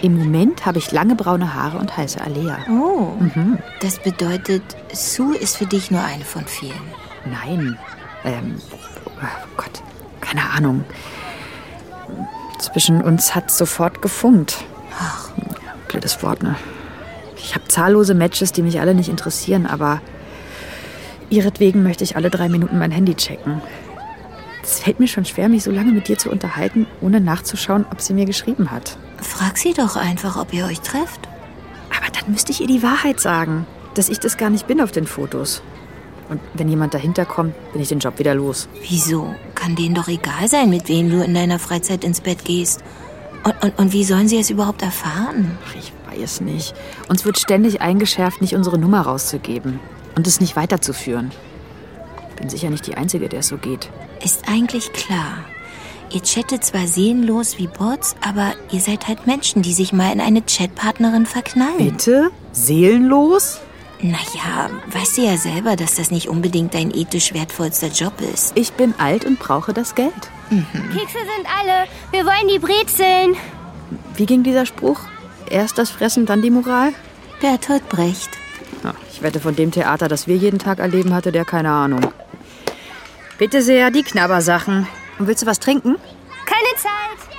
Im 0.01 0.17
Moment 0.17 0.65
habe 0.65 0.77
ich 0.77 0.91
lange 0.91 1.15
braune 1.15 1.53
Haare 1.53 1.77
und 1.77 1.95
heiße 1.95 2.21
Alea. 2.21 2.59
Oh, 2.69 3.13
das 3.81 3.99
bedeutet, 3.99 4.63
Sue 4.93 5.35
ist 5.35 5.57
für 5.57 5.65
dich 5.65 5.91
nur 5.91 6.03
eine 6.03 6.23
von 6.23 6.45
vielen. 6.45 6.73
Nein. 7.25 7.77
Ähm, 8.23 8.55
oh 9.07 9.47
Gott, 9.57 9.81
keine 10.21 10.49
Ahnung. 10.49 10.83
Zwischen 12.59 13.01
uns 13.01 13.33
hat 13.35 13.49
sofort 13.49 14.01
gefunkt. 14.01 14.63
Ach, 14.99 15.29
blödes 15.87 16.21
Wort, 16.21 16.43
ne? 16.43 16.55
Ich 17.37 17.55
habe 17.55 17.67
zahllose 17.67 18.13
Matches, 18.13 18.51
die 18.51 18.61
mich 18.61 18.79
alle 18.79 18.93
nicht 18.93 19.09
interessieren, 19.09 19.65
aber 19.65 20.01
ihretwegen 21.29 21.83
möchte 21.83 22.03
ich 22.03 22.15
alle 22.15 22.29
drei 22.29 22.49
Minuten 22.49 22.77
mein 22.77 22.91
Handy 22.91 23.15
checken. 23.15 23.61
Es 24.61 24.79
fällt 24.79 24.99
mir 24.99 25.07
schon 25.07 25.25
schwer, 25.25 25.47
mich 25.47 25.63
so 25.63 25.71
lange 25.71 25.93
mit 25.93 26.09
dir 26.09 26.17
zu 26.17 26.29
unterhalten, 26.29 26.85
ohne 27.01 27.21
nachzuschauen, 27.21 27.85
ob 27.91 28.01
sie 28.01 28.13
mir 28.13 28.25
geschrieben 28.25 28.71
hat. 28.71 28.97
Frag 29.21 29.57
sie 29.57 29.73
doch 29.73 29.95
einfach, 29.95 30.37
ob 30.37 30.53
ihr 30.53 30.65
euch 30.65 30.81
trefft. 30.81 31.27
Aber 31.89 32.11
dann 32.11 32.31
müsste 32.31 32.51
ich 32.51 32.61
ihr 32.61 32.67
die 32.67 32.83
Wahrheit 32.83 33.19
sagen, 33.19 33.65
dass 33.95 34.09
ich 34.09 34.19
das 34.19 34.37
gar 34.37 34.49
nicht 34.49 34.67
bin 34.67 34.81
auf 34.81 34.91
den 34.91 35.07
Fotos. 35.07 35.63
Und 36.29 36.39
wenn 36.53 36.69
jemand 36.69 36.93
dahinter 36.93 37.25
kommt, 37.25 37.53
bin 37.73 37.81
ich 37.81 37.89
den 37.89 37.99
Job 37.99 38.19
wieder 38.19 38.35
los. 38.35 38.69
Wieso? 38.87 39.33
Kann 39.55 39.75
denen 39.75 39.95
doch 39.95 40.07
egal 40.07 40.47
sein, 40.47 40.69
mit 40.69 40.87
wem 40.87 41.09
du 41.09 41.23
in 41.23 41.33
deiner 41.33 41.59
Freizeit 41.59 42.03
ins 42.03 42.21
Bett 42.21 42.45
gehst. 42.45 42.83
Und, 43.43 43.63
und, 43.63 43.79
und 43.79 43.93
wie 43.93 44.03
sollen 44.03 44.27
sie 44.27 44.37
es 44.37 44.49
überhaupt 44.49 44.81
erfahren? 44.81 45.57
Ach, 45.65 45.75
ich 45.75 45.91
weiß 46.11 46.41
nicht. 46.41 46.75
Uns 47.07 47.25
wird 47.25 47.39
ständig 47.39 47.81
eingeschärft, 47.81 48.41
nicht 48.41 48.55
unsere 48.55 48.77
Nummer 48.77 49.01
rauszugeben 49.01 49.79
und 50.15 50.27
es 50.27 50.39
nicht 50.39 50.55
weiterzuführen. 50.55 51.31
Bin 52.35 52.49
sicher 52.49 52.69
nicht 52.69 52.85
die 52.85 52.95
Einzige, 52.95 53.27
der 53.27 53.39
es 53.39 53.47
so 53.47 53.57
geht. 53.57 53.89
Ist 54.23 54.47
eigentlich 54.47 54.93
klar. 54.93 55.45
Ihr 56.11 56.21
chattet 56.23 56.63
zwar 56.63 56.87
seelenlos 56.87 57.57
wie 57.57 57.67
Bots, 57.67 58.15
aber 58.21 58.53
ihr 58.71 58.79
seid 58.79 59.07
halt 59.07 59.27
Menschen, 59.27 59.61
die 59.61 59.73
sich 59.73 59.93
mal 59.93 60.11
in 60.11 60.21
eine 60.21 60.41
Chatpartnerin 60.41 61.25
verknallen. 61.25 61.91
Bitte? 61.91 62.31
Seelenlos? 62.51 63.59
Naja, 64.01 64.69
weißt 64.87 65.17
du 65.17 65.21
ja 65.23 65.35
selber, 65.37 65.75
dass 65.75 65.95
das 65.95 66.09
nicht 66.09 66.29
unbedingt 66.29 66.73
dein 66.73 66.91
ethisch 66.95 67.33
wertvollster 67.33 67.87
Job 67.87 68.13
ist. 68.21 68.53
Ich 68.55 68.71
bin 68.73 68.93
alt 68.97 69.25
und 69.25 69.39
brauche 69.39 69.73
das 69.73 69.93
Geld. 69.93 70.13
Kekse 70.49 71.17
sind 71.17 71.47
alle. 71.59 71.87
Wir 72.11 72.25
wollen 72.25 72.47
die 72.47 72.59
Brezeln. 72.59 73.35
Wie 74.15 74.25
ging 74.25 74.43
dieser 74.43 74.65
Spruch? 74.65 75.01
Erst 75.49 75.77
das 75.77 75.89
Fressen, 75.89 76.25
dann 76.25 76.41
die 76.41 76.49
Moral? 76.49 76.93
Bertolt 77.41 77.89
Brecht. 77.89 78.29
Ja, 78.83 78.93
ich 79.11 79.21
wette, 79.21 79.41
von 79.41 79.55
dem 79.55 79.71
Theater, 79.71 80.07
das 80.07 80.27
wir 80.27 80.37
jeden 80.37 80.59
Tag 80.59 80.79
erleben, 80.79 81.13
hatte 81.13 81.33
der 81.33 81.43
keine 81.43 81.71
Ahnung. 81.71 82.13
Bitte 83.37 83.61
sehr, 83.61 83.91
die 83.91 84.03
Knabbersachen. 84.03 84.87
Und 85.17 85.27
willst 85.27 85.43
du 85.43 85.45
was 85.45 85.59
trinken? 85.59 85.97
Keine 86.45 86.75
Zeit. 86.77 87.29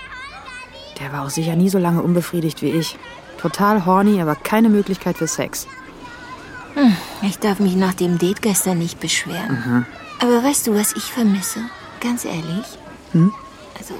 Der 1.00 1.12
war 1.12 1.24
auch 1.24 1.30
sicher 1.30 1.56
nie 1.56 1.70
so 1.70 1.78
lange 1.78 2.02
unbefriedigt 2.02 2.60
wie 2.60 2.70
ich. 2.70 2.98
Total 3.38 3.86
horny, 3.86 4.20
aber 4.20 4.34
keine 4.34 4.68
Möglichkeit 4.68 5.16
für 5.16 5.26
Sex. 5.26 5.66
Ich 7.22 7.38
darf 7.38 7.58
mich 7.60 7.76
nach 7.76 7.94
dem 7.94 8.18
Date 8.18 8.42
gestern 8.42 8.78
nicht 8.78 9.00
beschweren. 9.00 9.86
Aber 10.20 10.42
weißt 10.42 10.66
du, 10.66 10.74
was 10.74 10.92
ich 10.96 11.04
vermisse? 11.04 11.60
Ganz 12.00 12.24
ehrlich? 12.24 12.66
Also, 13.78 13.94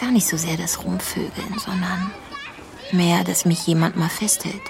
gar 0.00 0.10
nicht 0.10 0.26
so 0.26 0.36
sehr 0.36 0.56
das 0.56 0.84
Rumvögeln, 0.84 1.58
sondern 1.58 2.10
mehr, 2.92 3.24
dass 3.24 3.44
mich 3.44 3.66
jemand 3.66 3.96
mal 3.96 4.08
festhält. 4.08 4.62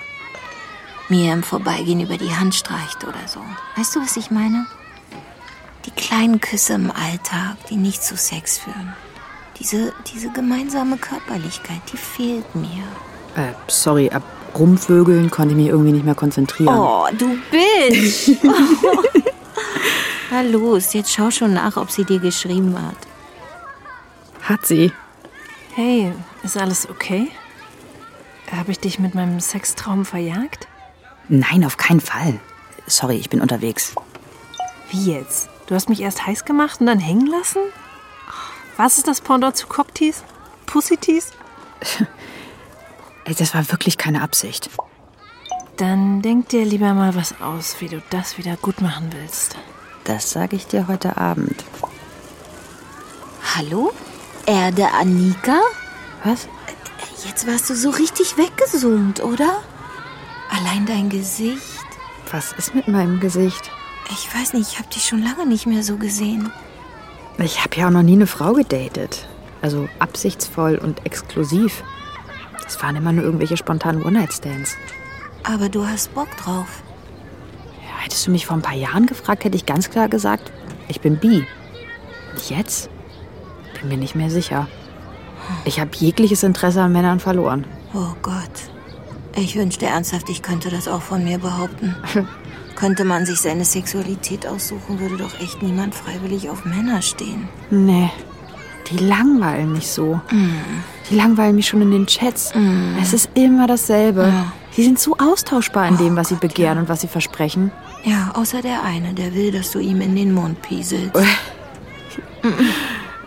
Mir 1.09 1.33
im 1.33 1.43
Vorbeigehen 1.43 2.01
über 2.01 2.17
die 2.17 2.35
Hand 2.35 2.55
streicht 2.55 3.05
oder 3.05 3.27
so. 3.27 3.41
Weißt 3.77 3.95
du, 3.95 4.01
was 4.01 4.17
ich 4.17 4.31
meine? 4.31 4.67
Die 5.85 5.91
kleinen 5.91 6.41
Küsse 6.41 6.75
im 6.75 6.91
Alltag, 6.91 7.57
die 7.69 7.77
nicht 7.77 8.03
zu 8.03 8.17
Sex 8.17 8.59
führen. 8.59 8.95
Diese, 9.59 9.93
diese 10.13 10.31
gemeinsame 10.31 10.97
Körperlichkeit, 10.97 11.81
die 11.93 11.97
fehlt 11.97 12.55
mir. 12.55 12.85
Äh, 13.37 13.53
sorry, 13.69 14.11
ab 14.11 14.23
Rumvögeln 14.59 15.30
konnte 15.30 15.52
ich 15.52 15.56
mich 15.56 15.68
irgendwie 15.68 15.92
nicht 15.92 16.04
mehr 16.04 16.14
konzentrieren. 16.14 16.76
Oh, 16.76 17.06
du 17.16 17.37
Bitch! 17.50 18.38
Na 20.30 20.42
los, 20.42 20.92
jetzt 20.92 21.12
schau 21.12 21.30
schon 21.30 21.54
nach, 21.54 21.76
ob 21.76 21.90
sie 21.90 22.04
dir 22.04 22.18
geschrieben 22.18 22.75
hat. 22.80 22.97
Hat 24.42 24.66
sie? 24.66 24.92
Hey, 25.75 26.12
ist 26.42 26.56
alles 26.56 26.88
okay? 26.88 27.28
Habe 28.50 28.73
ich 28.73 28.80
dich 28.80 28.99
mit 28.99 29.14
meinem 29.14 29.40
Sextraum 29.40 30.04
verjagt? 30.04 30.68
Nein, 31.28 31.64
auf 31.64 31.78
keinen 31.78 32.00
Fall. 32.00 32.38
Sorry, 32.87 33.16
ich 33.16 33.30
bin 33.30 33.40
unterwegs. 33.40 33.94
Wie 34.90 35.12
jetzt? 35.12 35.49
Du 35.66 35.75
hast 35.75 35.88
mich 35.88 36.02
erst 36.02 36.26
heiß 36.26 36.44
gemacht 36.44 36.80
und 36.80 36.87
dann 36.87 36.99
hängen 36.99 37.26
lassen? 37.26 37.61
Was 38.76 38.99
ist 38.99 39.09
das 39.09 39.21
Pendant 39.21 39.56
zu 39.56 39.66
Cocktease? 39.66 40.23
Pussytease? 40.66 41.32
Das 43.39 43.55
war 43.55 43.71
wirklich 43.71 43.99
keine 43.99 44.23
Absicht. 44.23 44.71
Dann 45.77 46.23
denk 46.23 46.51
dir 46.51 46.65
lieber 46.65 46.93
mal 46.95 47.15
was 47.15 47.41
aus, 47.41 47.77
wie 47.81 47.89
du 47.89 48.03
das 48.11 48.39
wieder 48.39 48.57
gut 48.57 48.81
machen 48.81 49.11
willst. 49.12 49.57
Das 50.05 50.31
sage 50.31 50.57
ich 50.57 50.67
dir 50.67 50.89
heute 50.89 51.17
Abend. 51.17 51.65
Hallo? 53.57 53.93
Erde 54.47 54.89
Annika? 54.93 55.61
Was? 56.25 56.49
Jetzt 57.25 57.47
warst 57.47 57.71
du 57.71 57.75
so 57.75 57.91
richtig 57.91 58.37
weggezoomt, 58.37 59.23
oder? 59.23 59.62
Allein 60.51 60.87
dein 60.87 61.09
Gesicht. 61.09 61.87
Was 62.31 62.53
ist 62.53 62.75
mit 62.75 62.89
meinem 62.89 63.21
Gesicht? 63.21 63.71
Ich 64.11 64.35
weiß 64.35 64.53
nicht, 64.55 64.73
ich 64.73 64.79
habe 64.79 64.89
dich 64.89 65.05
schon 65.07 65.23
lange 65.23 65.47
nicht 65.47 65.67
mehr 65.67 65.83
so 65.83 65.97
gesehen. 65.97 66.53
Ich 67.39 67.65
habe 67.65 67.77
ja 67.77 67.87
auch 67.87 67.91
noch 67.91 68.03
nie 68.03 68.12
eine 68.12 68.27
Frau 68.27 68.53
gedatet. 68.53 69.27
Also 69.62 69.89
absichtsvoll 69.99 70.77
und 70.77 71.07
exklusiv. 71.07 71.83
Das 72.73 72.83
waren 72.83 72.97
immer 72.97 73.12
nur 73.12 73.23
irgendwelche 73.23 73.59
spontanen 73.59 74.02
One-Night-Stands. 74.02 74.79
Aber 75.45 75.69
du 75.69 75.87
hast 75.87 76.14
Bock 76.14 76.35
drauf. 76.38 76.83
Ja, 77.83 78.02
hättest 78.02 78.26
du 78.26 78.31
mich 78.31 78.47
vor 78.47 78.57
ein 78.57 78.62
paar 78.62 78.75
Jahren 78.75 79.05
gefragt, 79.05 79.45
hätte 79.45 79.57
ich 79.57 79.67
ganz 79.67 79.91
klar 79.91 80.09
gesagt, 80.09 80.50
ich 80.88 81.02
bin 81.02 81.19
bi. 81.19 81.47
Und 82.33 82.49
jetzt? 82.49 82.88
Bin 83.79 83.91
mir 83.91 83.99
nicht 83.99 84.14
mehr 84.14 84.31
sicher. 84.31 84.69
Ich 85.67 85.81
habe 85.81 85.91
jegliches 85.95 86.45
Interesse 86.45 86.81
an 86.81 86.93
Männern 86.93 87.21
verloren. 87.21 87.67
Oh 87.93 88.14
Gott. 88.23 88.71
Ich 89.37 89.55
wünschte 89.55 89.85
ernsthaft, 89.85 90.31
ich 90.31 90.41
könnte 90.41 90.71
das 90.71 90.88
auch 90.88 91.02
von 91.02 91.25
mir 91.25 91.38
behaupten. 91.38 91.95
könnte 92.75 93.05
man 93.05 93.26
sich 93.26 93.38
seine 93.38 93.67
Sexualität 93.67 94.47
aussuchen, 94.47 94.99
würde 94.99 95.19
doch 95.19 95.38
echt 95.41 95.62
niemand 95.62 95.95
freiwillig 95.95 96.49
auf 96.49 96.64
Männer 96.64 97.02
stehen. 97.02 97.50
Nee, 97.71 98.11
die 98.91 98.99
langweilen 98.99 99.73
mich 99.73 99.89
so. 99.89 100.21
Die 101.11 101.17
langweilen 101.17 101.55
mich 101.55 101.69
schon 101.69 101.83
in 101.83 101.91
den 101.91 102.07
Chats. 102.07 102.53
Es 103.01 103.12
ist 103.12 103.31
immer 103.35 103.67
dasselbe. 103.67 104.23
Ja. 104.23 104.53
Sie 104.73 104.85
sind 104.85 104.99
so 104.99 105.17
austauschbar 105.19 105.87
in 105.89 105.97
dem, 105.99 106.17
was 106.17 106.31
sie 106.31 106.37
begehren 106.37 106.79
und 106.79 106.89
was 106.89 107.03
sie 107.03 107.09
versprechen. 107.09 107.71
Ja, 108.05 108.33
außer 108.35 108.62
der 108.62 108.83
eine, 108.83 109.12
der 109.12 109.35
will, 109.35 109.53
dass 109.53 109.71
du 109.71 109.79
ihm 109.79 110.01
in 110.01 110.17
den 110.17 110.33
Mund 110.33 110.61
pieselst. 110.62 111.12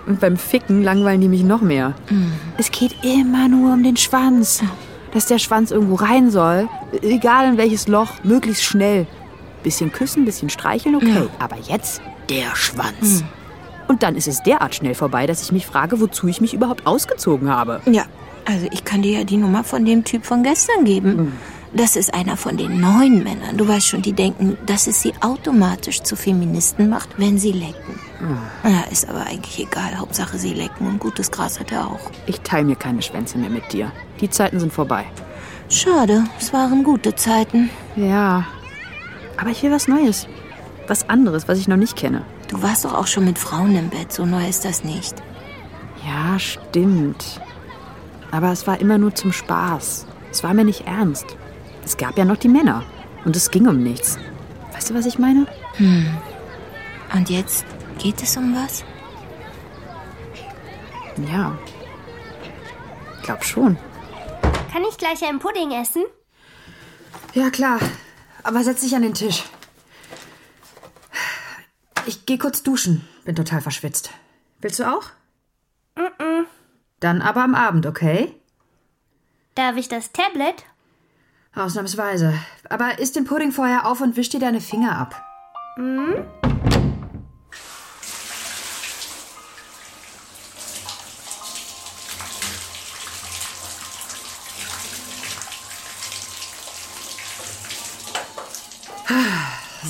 Und 0.06 0.20
beim 0.20 0.38
Ficken 0.38 0.84
langweilen 0.84 1.22
die 1.22 1.28
mich 1.28 1.44
noch 1.44 1.62
mehr. 1.62 1.94
Es 2.58 2.72
geht 2.72 2.96
immer 3.04 3.48
nur 3.48 3.74
um 3.74 3.84
den 3.84 3.98
Schwanz. 3.98 4.64
Dass 5.14 5.28
der 5.28 5.40
Schwanz 5.40 5.72
irgendwo 5.72 5.96
rein 5.96 6.30
soll, 6.30 6.68
egal 7.02 7.48
in 7.48 7.58
welches 7.58 7.88
Loch, 7.88 8.10
möglichst 8.24 8.64
schnell. 8.66 9.08
Bisschen 9.64 9.92
küssen, 9.92 10.26
bisschen 10.26 10.50
streicheln, 10.50 10.96
okay. 10.96 11.28
Aber 11.40 11.56
jetzt 11.68 12.02
der 12.30 12.54
Schwanz. 12.54 13.24
Und 13.88 14.04
dann 14.04 14.16
ist 14.16 14.28
es 14.28 14.42
derart 14.44 14.76
schnell 14.76 14.96
vorbei, 14.96 15.28
dass 15.28 15.42
ich 15.42 15.52
mich 15.52 15.66
frage, 15.66 16.00
wozu 16.00 16.28
ich 16.28 16.42
mich 16.42 16.54
überhaupt 16.54 16.88
ausgezogen 16.88 17.50
habe. 17.50 17.82
Ja, 17.86 18.06
also 18.46 18.68
ich 18.72 18.84
kann 18.84 19.02
dir 19.02 19.20
ja 19.20 19.24
die 19.24 19.38
Nummer 19.38 19.64
von 19.64 19.86
dem 19.86 20.04
Typ 20.04 20.26
von 20.26 20.44
gestern 20.44 20.86
geben. 20.86 21.34
Das 21.74 21.98
ist 21.98 22.14
einer 22.14 22.38
von 22.38 22.56
den 22.56 22.80
neuen 22.80 23.24
Männern. 23.24 23.58
Du 23.58 23.68
weißt 23.68 23.88
schon, 23.88 24.02
die 24.02 24.14
denken, 24.14 24.58
dass 24.66 24.88
es 24.88 25.02
sie 25.02 25.14
automatisch 25.20 26.02
zu 26.04 26.16
Feministen 26.16 26.90
macht, 26.90 27.10
wenn 27.18 27.38
sie 27.38 27.52
lecken. 27.52 28.00
Ja, 28.64 28.86
ist 28.90 29.10
aber 29.10 29.26
eigentlich 29.26 29.60
egal. 29.60 29.98
Hauptsache 29.98 30.38
sie 30.38 30.54
lecken 30.54 30.88
und 30.88 31.00
gutes 31.00 31.32
Gras 31.32 31.60
hat 31.60 31.74
er 31.74 31.88
auch. 31.88 32.12
Ich 32.28 32.40
teile 32.42 32.66
mir 32.66 32.78
keine 32.78 33.02
Schwänze 33.02 33.38
mehr 33.38 33.50
mit 33.50 33.74
dir. 33.74 33.92
Die 34.22 34.30
Zeiten 34.30 34.60
sind 34.60 34.72
vorbei. 34.72 35.06
Schade, 35.68 36.24
es 36.40 36.54
waren 36.54 36.84
gute 36.84 37.14
Zeiten. 37.16 37.70
Ja. 37.96 38.46
Aber 39.36 39.50
ich 39.50 39.62
will 39.62 39.72
was 39.72 39.88
Neues. 39.88 40.28
Was 40.88 41.10
anderes, 41.10 41.48
was 41.48 41.60
ich 41.60 41.68
noch 41.68 41.76
nicht 41.76 41.98
kenne. 41.98 42.22
Du 42.48 42.62
warst 42.62 42.86
doch 42.86 42.94
auch 42.94 43.08
schon 43.08 43.26
mit 43.26 43.40
Frauen 43.40 43.76
im 43.76 43.90
Bett, 43.90 44.12
so 44.12 44.26
neu 44.26 44.48
ist 44.48 44.66
das 44.66 44.84
nicht. 44.84 45.16
Ja, 46.06 46.38
stimmt. 46.38 47.42
Aber 48.32 48.52
es 48.52 48.68
war 48.68 48.80
immer 48.80 48.98
nur 48.98 49.16
zum 49.16 49.32
Spaß. 49.32 50.06
Es 50.32 50.44
war 50.44 50.54
mir 50.54 50.66
nicht 50.66 50.86
ernst. 50.88 51.26
Es 51.84 51.98
gab 51.98 52.18
ja 52.18 52.26
noch 52.26 52.38
die 52.38 52.50
Männer. 52.50 52.84
Und 53.24 53.36
es 53.36 53.50
ging 53.50 53.68
um 53.68 53.82
nichts. 53.82 54.20
Weißt 54.74 54.90
du, 54.90 54.94
was 54.94 55.06
ich 55.06 55.18
meine? 55.18 55.48
Und 57.14 57.30
jetzt 57.30 57.66
geht 57.98 58.22
es 58.22 58.38
um 58.38 58.56
was? 58.56 58.84
Ja. 61.32 61.58
Glaub 63.24 63.44
schon. 63.44 63.78
Kann 64.72 64.84
ich 64.90 64.98
gleich 64.98 65.24
einen 65.28 65.40
Pudding 65.40 65.72
essen? 65.72 66.04
Ja, 67.34 67.50
klar. 67.50 67.80
Aber 68.44 68.64
setz 68.64 68.82
dich 68.82 68.96
an 68.96 69.02
den 69.02 69.14
Tisch 69.14 69.44
ich 72.08 72.26
gehe 72.26 72.38
kurz 72.38 72.64
duschen. 72.64 73.08
Bin 73.24 73.36
total 73.36 73.62
verschwitzt. 73.62 74.10
Willst 74.60 74.80
du 74.80 74.84
auch? 74.84 75.10
Mm, 75.96 76.24
mm 76.24 76.46
Dann 77.00 77.22
aber 77.22 77.44
am 77.44 77.56
Abend, 77.56 77.86
okay? 77.86 78.34
Darf 79.56 79.78
ich 79.78 79.88
das 79.88 80.12
Tablet? 80.12 80.64
Ausnahmsweise. 81.56 82.34
Aber 82.70 83.00
isst 83.00 83.16
den 83.16 83.26
Pudding 83.26 83.52
vorher 83.52 83.86
auf 83.86 84.02
und 84.02 84.18
wisch 84.18 84.30
dir 84.30 84.40
deine 84.40 84.62
Finger 84.62 84.98
ab. 84.98 85.24
Mhm. 85.78 86.26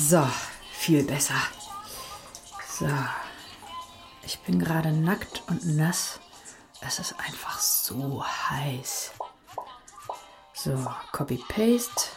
So, 0.08 0.24
viel 0.70 1.02
besser. 1.02 1.34
So. 2.78 2.88
Ich 4.22 4.40
bin 4.40 4.58
gerade 4.58 4.92
nackt 4.92 5.44
und 5.46 5.64
nass. 5.64 6.20
Es 6.82 6.98
ist 6.98 7.14
einfach 7.18 7.58
so 7.58 8.22
heiß. 8.22 9.12
So, 10.52 10.86
Copy-Paste. 11.12 12.10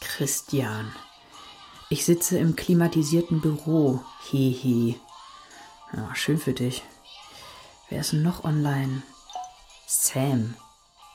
Christian. 0.00 0.94
Ich 1.90 2.04
sitze 2.04 2.38
im 2.38 2.54
klimatisierten 2.54 3.40
Büro. 3.40 4.04
Hehe. 4.30 4.94
Ja, 5.92 6.14
schön 6.14 6.38
für 6.38 6.52
dich. 6.52 6.84
Wer 7.88 8.00
ist 8.00 8.12
noch 8.12 8.44
online? 8.44 9.02
Sam. 9.88 10.54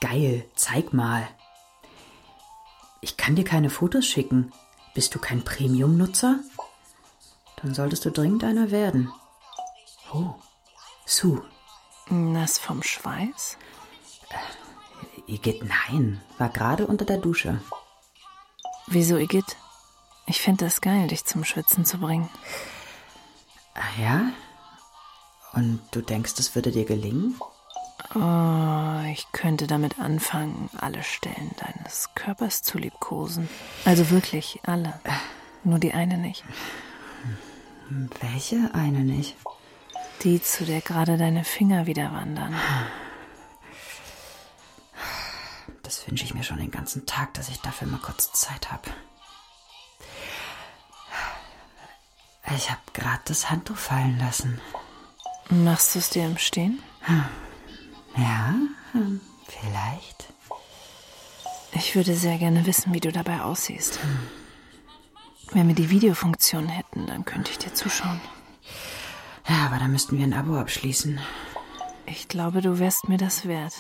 Geil, 0.01 0.46
zeig 0.56 0.91
mal. 0.91 1.30
Ich 3.00 3.15
kann 3.15 3.36
dir 3.36 3.46
keine 3.46 3.70
Fotos 3.70 4.06
schicken. 4.06 4.51
Bist 4.94 5.15
du 5.15 5.20
kein 5.20 5.46
Premium-Nutzer? 5.46 6.39
Dann 7.62 7.74
solltest 7.74 8.06
du 8.06 8.12
dringend 8.12 8.44
einer 8.44 8.72
werden. 8.72 9.12
Oh, 10.13 10.36
Sue. 11.06 11.44
Nass 12.10 12.58
vom 12.58 12.84
Schweiß? 12.84 13.58
Igitt, 15.27 15.63
nein. 15.63 16.22
War 16.38 16.50
gerade 16.50 16.88
unter 16.88 17.06
der 17.06 17.18
Dusche. 17.18 17.62
Wieso, 18.88 19.18
Igitt? 19.18 19.56
Ich 20.25 20.41
finde 20.41 20.65
das 20.65 20.82
geil, 20.82 21.08
dich 21.08 21.25
zum 21.25 21.44
Schwitzen 21.44 21.86
zu 21.86 22.00
bringen. 22.00 22.30
Ah 23.74 24.01
ja? 24.01 24.22
Und 25.53 25.82
du 25.91 26.01
denkst, 26.01 26.34
es 26.38 26.56
würde 26.56 26.72
dir 26.72 26.86
gelingen? 26.86 27.39
Oh, 28.15 29.12
ich 29.12 29.27
könnte 29.32 29.68
damit 29.68 30.00
anfangen, 30.00 30.70
alle 30.77 31.03
Stellen 31.03 31.51
deines 31.58 32.10
Körpers 32.15 32.63
zu 32.63 32.77
liebkosen. 32.77 33.48
Also 33.86 34.10
wirklich 34.10 34.60
alle. 34.63 35.00
Nur 35.63 35.80
die 35.80 35.94
eine 35.94 36.18
nicht. 36.18 36.44
Welche 38.21 38.69
eine 38.74 39.00
nicht? 39.00 39.36
Die, 40.24 40.41
zu 40.41 40.63
der 40.63 40.79
gerade 40.81 41.17
deine 41.17 41.43
Finger 41.43 41.88
wieder 41.88 42.13
wandern. 42.13 42.55
Das 45.83 46.07
wünsche 46.07 46.24
ich 46.24 46.33
mir 46.33 46.43
schon 46.43 46.60
den 46.60 46.71
ganzen 46.71 47.05
Tag, 47.05 47.33
dass 47.33 47.50
ich 47.50 47.60
dafür 47.60 47.88
mal 47.88 48.00
kurz 48.00 48.31
Zeit 48.31 48.71
habe. 48.71 48.89
Ich 52.55 52.69
habe 52.69 52.79
gerade 52.93 53.21
das 53.25 53.50
Handtuch 53.50 53.75
fallen 53.75 54.17
lassen. 54.19 54.62
Machst 55.50 55.95
du 55.95 56.00
es 56.00 56.10
dir 56.10 56.25
im 56.25 56.38
Stehen? 56.38 56.81
Ja, 58.15 58.55
hm, 58.93 59.19
vielleicht. 59.48 60.31
Ich 61.74 61.95
würde 61.95 62.15
sehr 62.15 62.38
gerne 62.38 62.65
wissen, 62.65 62.93
wie 62.93 63.00
du 63.01 63.12
dabei 63.12 63.41
aussiehst. 63.41 64.00
Wenn 65.53 65.67
wir 65.67 65.75
die 65.75 65.89
Videofunktion 65.89 66.67
hätten, 66.70 67.08
dann 67.08 67.25
könnte 67.25 67.51
ich 67.51 67.58
dir 67.58 67.74
zuschauen. 67.74 68.22
Ja, 69.48 69.65
aber 69.65 69.79
da 69.79 69.88
müssten 69.88 70.17
wir 70.17 70.24
ein 70.24 70.34
Abo 70.34 70.58
abschließen. 70.58 71.20
Ich 72.05 72.27
glaube, 72.27 72.62
du 72.62 72.79
wärst 72.79 73.10
mir 73.10 73.17
das 73.17 73.48
wert. 73.48 73.74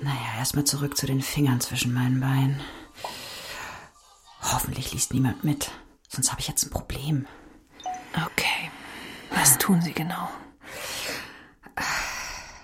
Naja, 0.00 0.38
erstmal 0.38 0.64
zurück 0.64 0.96
zu 0.96 1.06
den 1.06 1.20
Fingern 1.22 1.60
zwischen 1.60 1.92
meinen 1.92 2.20
Beinen. 2.20 2.60
Hoffentlich 4.42 4.92
liest 4.92 5.12
niemand 5.12 5.44
mit, 5.44 5.70
sonst 6.08 6.30
habe 6.30 6.40
ich 6.40 6.48
jetzt 6.48 6.64
ein 6.64 6.70
Problem. 6.70 7.26
Okay. 8.14 8.70
Was 9.30 9.58
tun 9.58 9.80
sie 9.82 9.92
genau? 9.92 10.28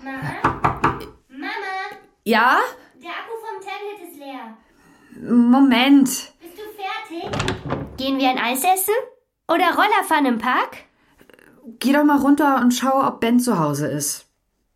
Mama? 0.02 0.34
Mama, 1.28 1.98
Ja? 2.24 2.58
der 2.94 3.10
Akku 3.10 3.32
vom 3.44 3.60
Tablet 3.60 4.10
ist 4.10 4.18
leer. 4.18 4.56
Moment. 5.30 6.08
Bist 6.40 6.56
du 6.56 6.62
fertig? 7.30 7.85
Gehen 7.96 8.18
wir 8.18 8.28
ein 8.28 8.38
Eis 8.38 8.62
essen? 8.62 8.94
Oder 9.48 9.74
Roller 9.74 10.04
fahren 10.06 10.26
im 10.26 10.38
Park? 10.38 10.76
Geh 11.78 11.92
doch 11.92 12.04
mal 12.04 12.18
runter 12.18 12.60
und 12.60 12.72
schau, 12.72 13.06
ob 13.06 13.20
Ben 13.20 13.40
zu 13.40 13.58
Hause 13.58 13.86
ist. 13.86 14.26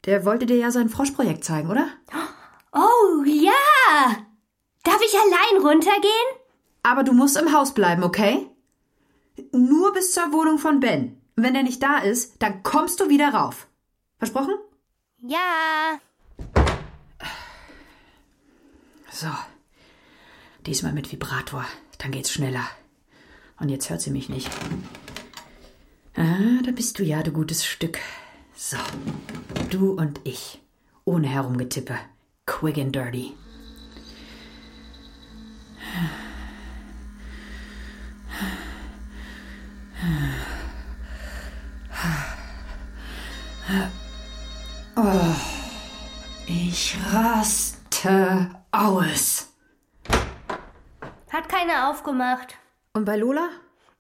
Der 0.07 0.25
wollte 0.25 0.47
dir 0.47 0.57
ja 0.57 0.71
sein 0.71 0.89
Froschprojekt 0.89 1.45
zeigen, 1.45 1.71
oder? 1.71 1.89
Oh 2.73 3.23
ja! 3.25 3.53
Darf 4.85 5.01
ich 5.05 5.15
allein 5.15 5.63
runtergehen? 5.63 6.37
Aber 6.83 7.03
du 7.05 7.13
musst 7.13 7.37
im 7.37 7.53
Haus 7.53 7.75
bleiben, 7.75 8.03
okay? 8.03 8.49
Nur 9.53 9.93
bis 9.93 10.13
zur 10.13 10.33
Wohnung 10.33 10.59
von 10.59 10.81
Ben. 10.81 11.21
Wenn 11.37 11.55
er 11.55 11.63
nicht 11.63 11.83
da 11.83 11.99
ist, 11.99 12.43
dann 12.43 12.63
kommst 12.63 13.01
du 13.01 13.09
wieder 13.09 13.35
rauf. 13.35 13.67
Versprochen? 14.19 14.55
Ja. 15.19 15.99
So. 19.13 19.29
Diesmal 20.65 20.93
mit 20.93 21.13
Vibrator. 21.13 21.65
Dann 21.99 22.13
geht's 22.13 22.33
schneller. 22.33 22.67
Und 23.61 23.69
jetzt 23.69 23.91
hört 23.91 24.01
sie 24.01 24.11
mich 24.11 24.29
nicht. 24.29 24.51
Ah, 26.17 26.63
da 26.65 26.71
bist 26.73 26.99
du 26.99 27.05
ja, 27.05 27.23
du 27.23 27.31
gutes 27.31 27.65
Stück. 27.65 27.99
So. 28.57 28.79
Du 29.71 29.93
und 29.93 30.21
ich. 30.25 30.61
Ohne 31.05 31.29
Herumgetippe. 31.29 31.97
Quick 32.47 32.79
and 32.79 32.95
dirty. 32.95 33.35
Oh, 44.97 45.35
ich 46.47 46.97
raste 47.13 48.51
aus. 48.73 49.53
Hat 51.31 51.49
keiner 51.49 51.91
aufgemacht. 51.91 52.57
Und 52.93 53.05
bei 53.05 53.17
Lola? 53.17 53.49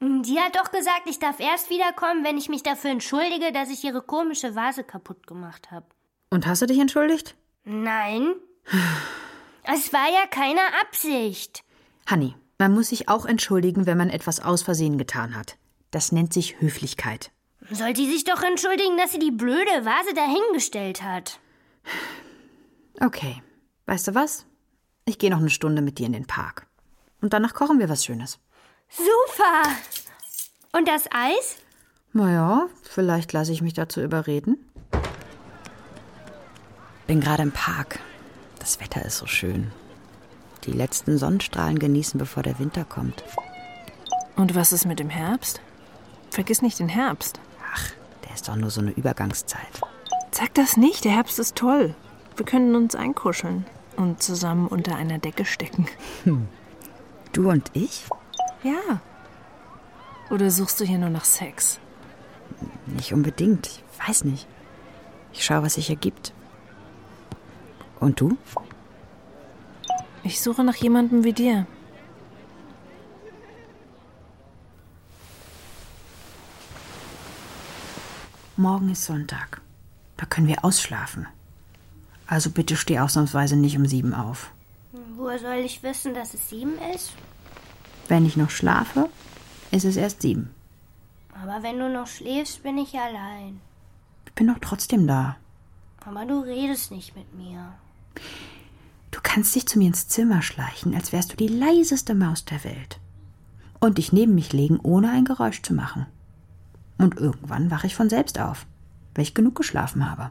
Die 0.00 0.40
hat 0.40 0.57
doch 0.57 0.70
gesagt, 0.70 1.03
ich 1.07 1.18
darf 1.18 1.40
erst 1.40 1.70
wiederkommen, 1.70 2.24
wenn 2.24 2.38
ich 2.38 2.48
mich 2.48 2.62
dafür 2.62 2.90
entschuldige, 2.90 3.53
dass 3.53 3.70
ich 3.70 3.85
ihre 3.85 4.03
komische 4.03 4.55
Vase 4.55 4.83
kaputt 4.83 5.26
gemacht 5.26 5.70
habe. 5.70 5.87
Und 6.31 6.46
hast 6.46 6.62
du 6.62 6.66
dich 6.66 6.79
entschuldigt? 6.79 7.37
Nein. 7.64 8.35
Es 9.62 9.92
war 9.92 10.11
ja 10.11 10.26
keine 10.29 10.61
Absicht. 10.81 11.62
Hanni, 12.07 12.35
man 12.59 12.72
muss 12.72 12.88
sich 12.88 13.11
auch 13.11 13.26
entschuldigen, 13.26 13.85
wenn 13.85 13.98
man 13.98 14.09
etwas 14.09 14.40
aus 14.40 14.62
Versehen 14.62 14.96
getan 14.96 15.37
hat. 15.37 15.59
Das 15.90 16.12
nennt 16.12 16.33
sich 16.33 16.61
Höflichkeit. 16.61 17.31
Soll 17.70 17.94
sie 17.94 18.11
sich 18.11 18.24
doch 18.24 18.42
entschuldigen, 18.42 18.96
dass 18.96 19.12
sie 19.12 19.18
die 19.18 19.31
blöde 19.31 19.85
Vase 19.85 20.14
dahingestellt 20.14 21.03
hat. 21.03 21.38
Okay, 23.00 23.42
weißt 23.87 24.09
du 24.09 24.14
was? 24.14 24.46
Ich 25.05 25.18
gehe 25.18 25.31
noch 25.31 25.38
eine 25.38 25.50
Stunde 25.50 25.83
mit 25.83 25.98
dir 25.98 26.07
in 26.07 26.14
den 26.14 26.26
Park. 26.26 26.66
Und 27.20 27.35
danach 27.35 27.55
kochen 27.55 27.79
wir 27.79 27.90
was 27.90 28.05
Schönes. 28.05 28.40
Super. 28.90 29.70
Und 30.72 30.88
das 30.88 31.05
Eis? 31.12 31.57
Naja, 32.12 32.66
vielleicht 32.83 33.33
lasse 33.33 33.53
ich 33.53 33.62
mich 33.62 33.74
dazu 33.74 34.00
überreden. 34.00 34.57
Bin 37.07 37.20
gerade 37.20 37.42
im 37.42 37.53
Park. 37.53 38.00
Das 38.59 38.81
Wetter 38.81 39.05
ist 39.05 39.18
so 39.18 39.26
schön. 39.26 39.72
Die 40.64 40.72
letzten 40.72 41.18
Sonnenstrahlen 41.18 41.79
genießen, 41.79 42.18
bevor 42.18 42.42
der 42.42 42.59
Winter 42.59 42.85
kommt. 42.85 43.24
Und 44.37 44.55
was 44.55 44.72
ist 44.72 44.85
mit 44.87 44.98
dem 44.98 45.11
Herbst? 45.11 45.61
Vergiss 46.31 46.62
nicht 46.62 46.79
den 46.79 46.88
Herbst. 46.88 47.40
Ach, 47.74 47.90
der 48.24 48.35
ist 48.35 48.48
doch 48.48 48.57
nur 48.57 48.70
so 48.70 48.81
eine 48.81 48.92
Übergangszeit. 48.92 49.81
Sag 50.33 50.55
das 50.55 50.76
nicht, 50.76 51.05
der 51.05 51.12
Herbst 51.12 51.38
ist 51.38 51.57
toll. 51.57 51.94
Wir 52.37 52.46
können 52.46 52.74
uns 52.74 52.94
einkuscheln 52.94 53.66
und 53.96 54.22
zusammen 54.22 54.66
unter 54.66 54.96
einer 54.96 55.18
Decke 55.18 55.44
stecken. 55.44 55.88
Du 57.33 57.50
und 57.50 57.70
ich? 57.74 58.05
Ja. 58.62 59.01
Oder 60.31 60.51
suchst 60.51 60.81
du 60.81 60.85
hier 60.85 60.99
nur 60.99 61.11
nach 61.11 61.25
Sex? 61.25 61.81
Nicht 62.87 63.12
unbedingt. 63.12 63.66
Ich 63.66 64.09
weiß 64.09 64.25
nicht. 64.25 64.46
Ich 65.33 65.44
schaue, 65.44 65.62
was 65.62 65.75
sich 65.75 65.90
ergibt. 65.90 66.33
Und 67.99 68.20
du? 68.20 68.37
Ich 70.23 70.40
suche 70.40 70.64
nach 70.64 70.77
jemandem 70.77 71.25
wie 71.25 71.33
dir. 71.33 71.66
Morgen 78.57 78.90
ist 78.90 79.05
Sonntag. 79.05 79.62
Da 80.18 80.27
können 80.27 80.46
wir 80.46 80.64
ausschlafen. 80.64 81.27
Also 82.27 82.51
bitte 82.51 82.77
steh 82.77 83.01
ausnahmsweise 83.01 83.57
nicht 83.57 83.77
um 83.77 83.87
sieben 83.87 84.12
auf. 84.12 84.53
Woher 85.16 85.38
soll 85.38 85.64
ich 85.64 85.83
wissen, 85.83 86.14
dass 86.14 86.35
es 86.35 86.51
sieben 86.51 86.79
ist? 86.94 87.12
Wenn 88.11 88.27
ich 88.27 88.37
noch 88.37 88.51
schlafe, 88.51 89.09
ist 89.70 89.85
es 89.85 89.94
erst 89.94 90.23
sieben. 90.23 90.51
Aber 91.33 91.62
wenn 91.62 91.79
du 91.79 91.88
noch 91.88 92.09
schläfst, 92.09 92.64
bin 92.64 92.77
ich 92.77 92.99
allein. 92.99 93.61
Ich 94.27 94.33
bin 94.33 94.49
doch 94.49 94.59
trotzdem 94.61 95.07
da. 95.07 95.37
Aber 96.05 96.25
du 96.25 96.40
redest 96.40 96.90
nicht 96.90 97.14
mit 97.14 97.33
mir. 97.37 97.73
Du 99.12 99.20
kannst 99.23 99.55
dich 99.55 99.68
zu 99.68 99.79
mir 99.79 99.87
ins 99.87 100.09
Zimmer 100.09 100.42
schleichen, 100.42 100.92
als 100.92 101.12
wärst 101.12 101.33
du 101.33 101.37
die 101.37 101.46
leiseste 101.46 102.16
Maus 102.16 102.44
der 102.44 102.64
Welt. 102.64 102.99
Und 103.79 103.99
dich 103.99 104.12
neben 104.12 104.35
mich 104.35 104.53
legen, 104.53 104.81
ohne 104.83 105.12
ein 105.12 105.25
Geräusch 105.25 105.62
zu 105.62 105.73
machen. 105.73 106.07
Und 106.99 107.16
irgendwann 107.16 107.70
wache 107.70 107.87
ich 107.87 107.94
von 107.94 108.11
selbst 108.11 108.40
auf, 108.40 108.66
weil 109.14 109.23
ich 109.23 109.35
genug 109.35 109.55
geschlafen 109.55 110.11
habe. 110.11 110.31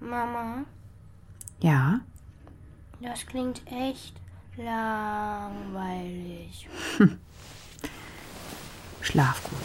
Mama, 0.00 0.64
Ja, 1.60 2.00
das 3.00 3.24
klingt 3.24 3.62
echt 3.68 4.20
Langweilig. 4.62 6.68
Schlaf 9.00 9.42
gut 9.44 9.58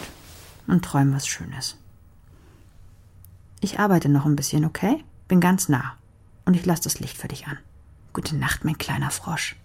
und 0.67 0.86
träum 0.86 1.13
was 1.13 1.27
Schönes. 1.27 1.77
Ich 3.60 3.79
arbeite 3.79 4.10
noch 4.10 4.25
ein 4.25 4.36
bisschen, 4.36 4.63
okay? 4.63 5.03
Bin 5.27 5.41
ganz 5.41 5.69
nah. 5.69 5.97
Und 6.45 6.53
ich 6.53 6.65
lasse 6.65 6.84
das 6.84 6.99
Licht 6.99 7.17
für 7.17 7.27
dich 7.27 7.47
an. 7.47 7.58
Gute 8.13 8.36
Nacht, 8.36 8.63
mein 8.63 8.77
kleiner 8.77 9.12
Frosch. 9.12 9.55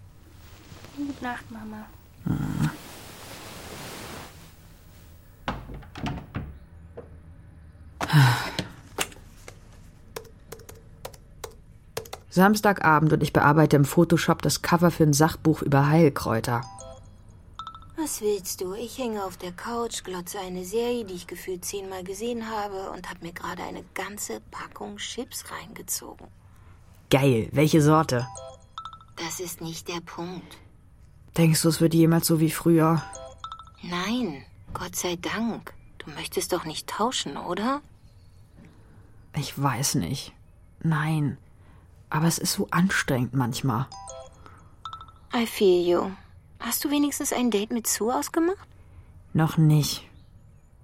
Gute 0.96 1.22
Nacht, 1.22 1.44
Mama. 1.50 1.86
Samstagabend 12.30 13.12
und 13.12 13.22
ich 13.22 13.32
bearbeite 13.32 13.76
im 13.76 13.84
Photoshop 13.84 14.40
das 14.42 14.62
Cover 14.62 14.90
für 14.90 15.02
ein 15.02 15.12
Sachbuch 15.12 15.62
über 15.62 15.88
Heilkräuter. 15.88 16.62
Was 17.96 18.22
willst 18.22 18.60
du? 18.60 18.72
Ich 18.72 18.96
hänge 18.96 19.24
auf 19.24 19.36
der 19.36 19.52
Couch, 19.52 20.04
glotze 20.04 20.38
eine 20.38 20.64
Serie, 20.64 21.04
die 21.04 21.14
ich 21.14 21.26
gefühlt 21.26 21.64
zehnmal 21.64 22.02
gesehen 22.02 22.48
habe 22.48 22.90
und 22.92 23.10
habe 23.10 23.26
mir 23.26 23.32
gerade 23.32 23.62
eine 23.62 23.84
ganze 23.94 24.40
Packung 24.50 24.96
Chips 24.96 25.44
reingezogen. 25.50 26.28
Geil, 27.10 27.48
welche 27.52 27.82
Sorte? 27.82 28.26
Das 29.16 29.38
ist 29.40 29.60
nicht 29.60 29.88
der 29.88 30.00
Punkt. 30.00 30.56
Denkst 31.36 31.60
du, 31.60 31.68
es 31.68 31.80
wird 31.80 31.92
jemals 31.92 32.26
so 32.26 32.40
wie 32.40 32.50
früher? 32.50 33.02
Nein, 33.82 34.44
Gott 34.72 34.96
sei 34.96 35.16
Dank. 35.16 35.74
Du 35.98 36.10
möchtest 36.12 36.52
doch 36.52 36.64
nicht 36.64 36.88
tauschen, 36.88 37.36
oder? 37.36 37.82
Ich 39.36 39.60
weiß 39.60 39.96
nicht. 39.96 40.32
Nein. 40.82 41.36
Aber 42.10 42.26
es 42.26 42.38
ist 42.38 42.52
so 42.52 42.66
anstrengend 42.70 43.34
manchmal. 43.34 43.86
I 45.34 45.46
feel 45.46 45.86
you. 45.86 46.10
Hast 46.58 46.84
du 46.84 46.90
wenigstens 46.90 47.32
ein 47.32 47.50
Date 47.50 47.70
mit 47.70 47.86
Sue 47.86 48.14
ausgemacht? 48.14 48.58
Noch 49.32 49.56
nicht. 49.56 50.06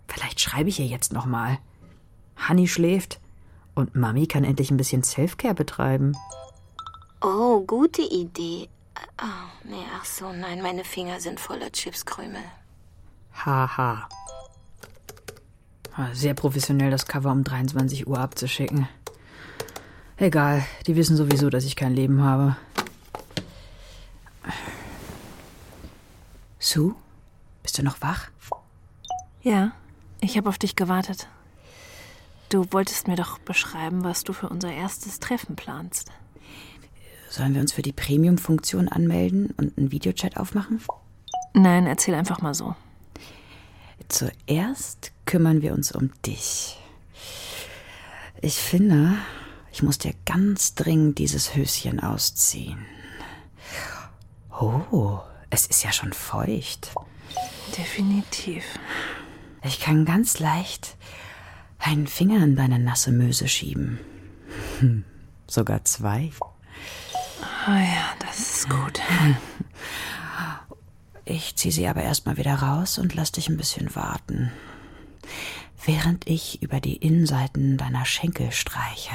Vielleicht 0.09 0.41
schreibe 0.41 0.69
ich 0.69 0.79
ihr 0.79 0.87
jetzt 0.87 1.13
noch 1.13 1.27
mal. 1.27 1.59
Honey 2.49 2.69
schläft 2.69 3.21
und 3.75 3.97
Mami 3.97 4.27
kann 4.27 4.45
endlich 4.45 4.71
ein 4.71 4.77
bisschen 4.77 5.03
Selfcare 5.03 5.55
betreiben. 5.55 6.17
Oh, 7.21 7.61
gute 7.61 8.03
Idee. 8.03 8.69
Oh, 9.21 9.69
nee, 9.69 9.85
ach 9.99 10.05
so, 10.05 10.33
nein, 10.33 10.63
meine 10.63 10.85
Finger 10.85 11.21
sind 11.21 11.41
voller 11.41 11.71
Chipskrümel. 11.73 12.43
Haha. 13.45 14.09
Ah, 15.97 16.09
Sehr 16.15 16.35
professionell, 16.35 16.91
das 16.91 17.07
Cover 17.07 17.33
um 17.33 17.43
23 17.43 18.07
Uhr 18.07 18.19
abzuschicken. 18.19 18.89
Egal, 20.19 20.65
die 20.87 20.97
wissen 20.97 21.17
sowieso, 21.17 21.51
dass 21.51 21.65
ich 21.65 21.77
kein 21.77 21.95
Leben 21.95 22.23
habe. 22.23 22.57
Sue, 26.59 26.95
bist 27.63 27.79
du 27.79 27.83
noch 27.83 28.01
wach? 28.01 28.31
Ja, 29.43 29.73
ich 30.21 30.37
habe 30.37 30.49
auf 30.49 30.59
dich 30.59 30.75
gewartet. 30.75 31.29
Du 32.49 32.73
wolltest 32.73 33.09
mir 33.09 33.17
doch 33.17 33.39
beschreiben, 33.39 34.05
was 34.05 34.25
du 34.25 34.33
für 34.33 34.49
unser 34.49 34.73
erstes 34.73 35.21
Treffen 35.21 35.55
planst. 35.55 36.11
Sollen 37.29 37.55
wir 37.55 37.61
uns 37.61 37.73
für 37.73 37.83
die 37.83 37.93
Premium-Funktion 37.93 38.89
anmelden 38.89 39.53
und 39.59 39.77
einen 39.77 39.93
Videochat 39.93 40.39
aufmachen? 40.39 40.81
Nein, 41.53 41.87
erzähl 41.87 42.15
einfach 42.15 42.41
mal 42.41 42.55
so. 42.55 42.75
Zuerst 44.09 45.13
kümmern 45.27 45.61
wir 45.61 45.75
uns 45.75 45.93
um 45.93 46.11
dich. 46.25 46.79
Ich 48.41 48.57
finde, 48.57 49.15
ich 49.77 49.83
muss 49.83 49.99
dir 49.99 50.15
ganz 50.25 50.75
dringend 50.75 51.19
dieses 51.19 51.55
Höschen 51.55 52.01
ausziehen. 52.01 52.79
Oh, 54.59 55.21
es 55.51 55.67
ist 55.67 55.85
ja 55.85 55.93
schon 55.93 56.15
feucht. 56.15 56.95
Definitiv. 57.77 58.65
Ich 59.63 59.79
kann 59.79 60.07
ganz 60.07 60.39
leicht 60.39 60.97
einen 61.79 62.07
Finger 62.07 62.43
in 62.43 62.57
deine 62.57 62.79
nasse 62.79 63.13
Möse 63.13 63.49
schieben. 63.49 64.01
Hm, 64.79 65.05
sogar 65.47 65.85
zwei. 65.85 66.31
Oh 67.69 67.71
ja, 67.71 68.15
das 68.21 68.39
ist 68.39 68.71
gut. 68.71 68.99
Ich 71.27 71.55
ziehe 71.57 71.73
sie 71.73 71.87
aber 71.87 72.03
erstmal 72.03 72.39
wieder 72.39 72.55
raus 72.55 72.97
und 72.97 73.15
lass 73.15 73.31
dich 73.31 73.51
ein 73.51 73.59
bisschen 73.59 73.95
warten. 73.95 74.53
Während 75.85 76.27
ich 76.27 76.63
über 76.63 76.81
die 76.81 76.97
Innenseiten 76.97 77.77
deiner 77.77 78.07
Schenkel 78.07 78.53
streiche. 78.53 79.13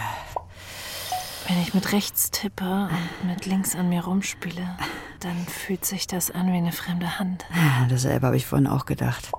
Wenn 1.48 1.62
ich 1.62 1.74
mit 1.74 1.92
rechts 1.92 2.32
tippe 2.32 2.90
und 3.22 3.28
mit 3.28 3.46
links 3.46 3.76
an 3.76 3.90
mir 3.90 4.04
rumspiele, 4.04 4.78
dann 5.20 5.46
fühlt 5.48 5.86
sich 5.86 6.08
das 6.08 6.32
an 6.32 6.52
wie 6.52 6.58
eine 6.58 6.72
fremde 6.72 7.20
Hand. 7.20 7.46
Dasselbe 7.90 8.28
habe 8.28 8.38
ich 8.38 8.46
vorhin 8.46 8.68
auch 8.68 8.86
gedacht. 8.86 9.32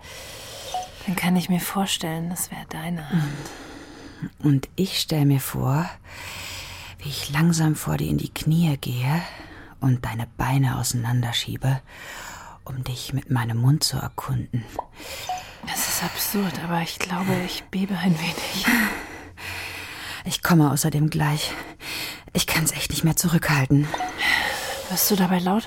Dann 1.06 1.16
kann 1.16 1.36
ich 1.36 1.48
mir 1.48 1.60
vorstellen, 1.60 2.30
das 2.30 2.50
wäre 2.50 2.66
deine 2.68 3.08
Hand. 3.08 3.50
Und 4.38 4.68
ich 4.76 5.00
stelle 5.00 5.26
mir 5.26 5.40
vor, 5.40 5.88
wie 6.98 7.08
ich 7.08 7.30
langsam 7.32 7.74
vor 7.74 7.96
dir 7.96 8.08
in 8.08 8.18
die 8.18 8.32
Knie 8.32 8.76
gehe 8.80 9.22
und 9.80 10.04
deine 10.04 10.28
Beine 10.36 10.78
auseinanderschiebe, 10.78 11.80
um 12.64 12.84
dich 12.84 13.12
mit 13.12 13.30
meinem 13.30 13.58
Mund 13.58 13.82
zu 13.82 13.96
erkunden. 13.96 14.64
Das 15.66 15.88
ist 15.88 16.02
absurd, 16.04 16.60
aber 16.64 16.82
ich 16.82 16.98
glaube, 16.98 17.34
ich 17.44 17.64
bebe 17.64 17.96
ein 17.96 18.18
wenig. 18.18 18.66
Ich 20.24 20.42
komme 20.42 20.70
außerdem 20.70 21.10
gleich. 21.10 21.52
Ich 22.32 22.46
kann 22.46 22.64
es 22.64 22.72
echt 22.72 22.90
nicht 22.90 23.04
mehr 23.04 23.16
zurückhalten. 23.16 23.88
Wirst 24.88 25.10
du 25.10 25.16
dabei 25.16 25.38
laut? 25.38 25.66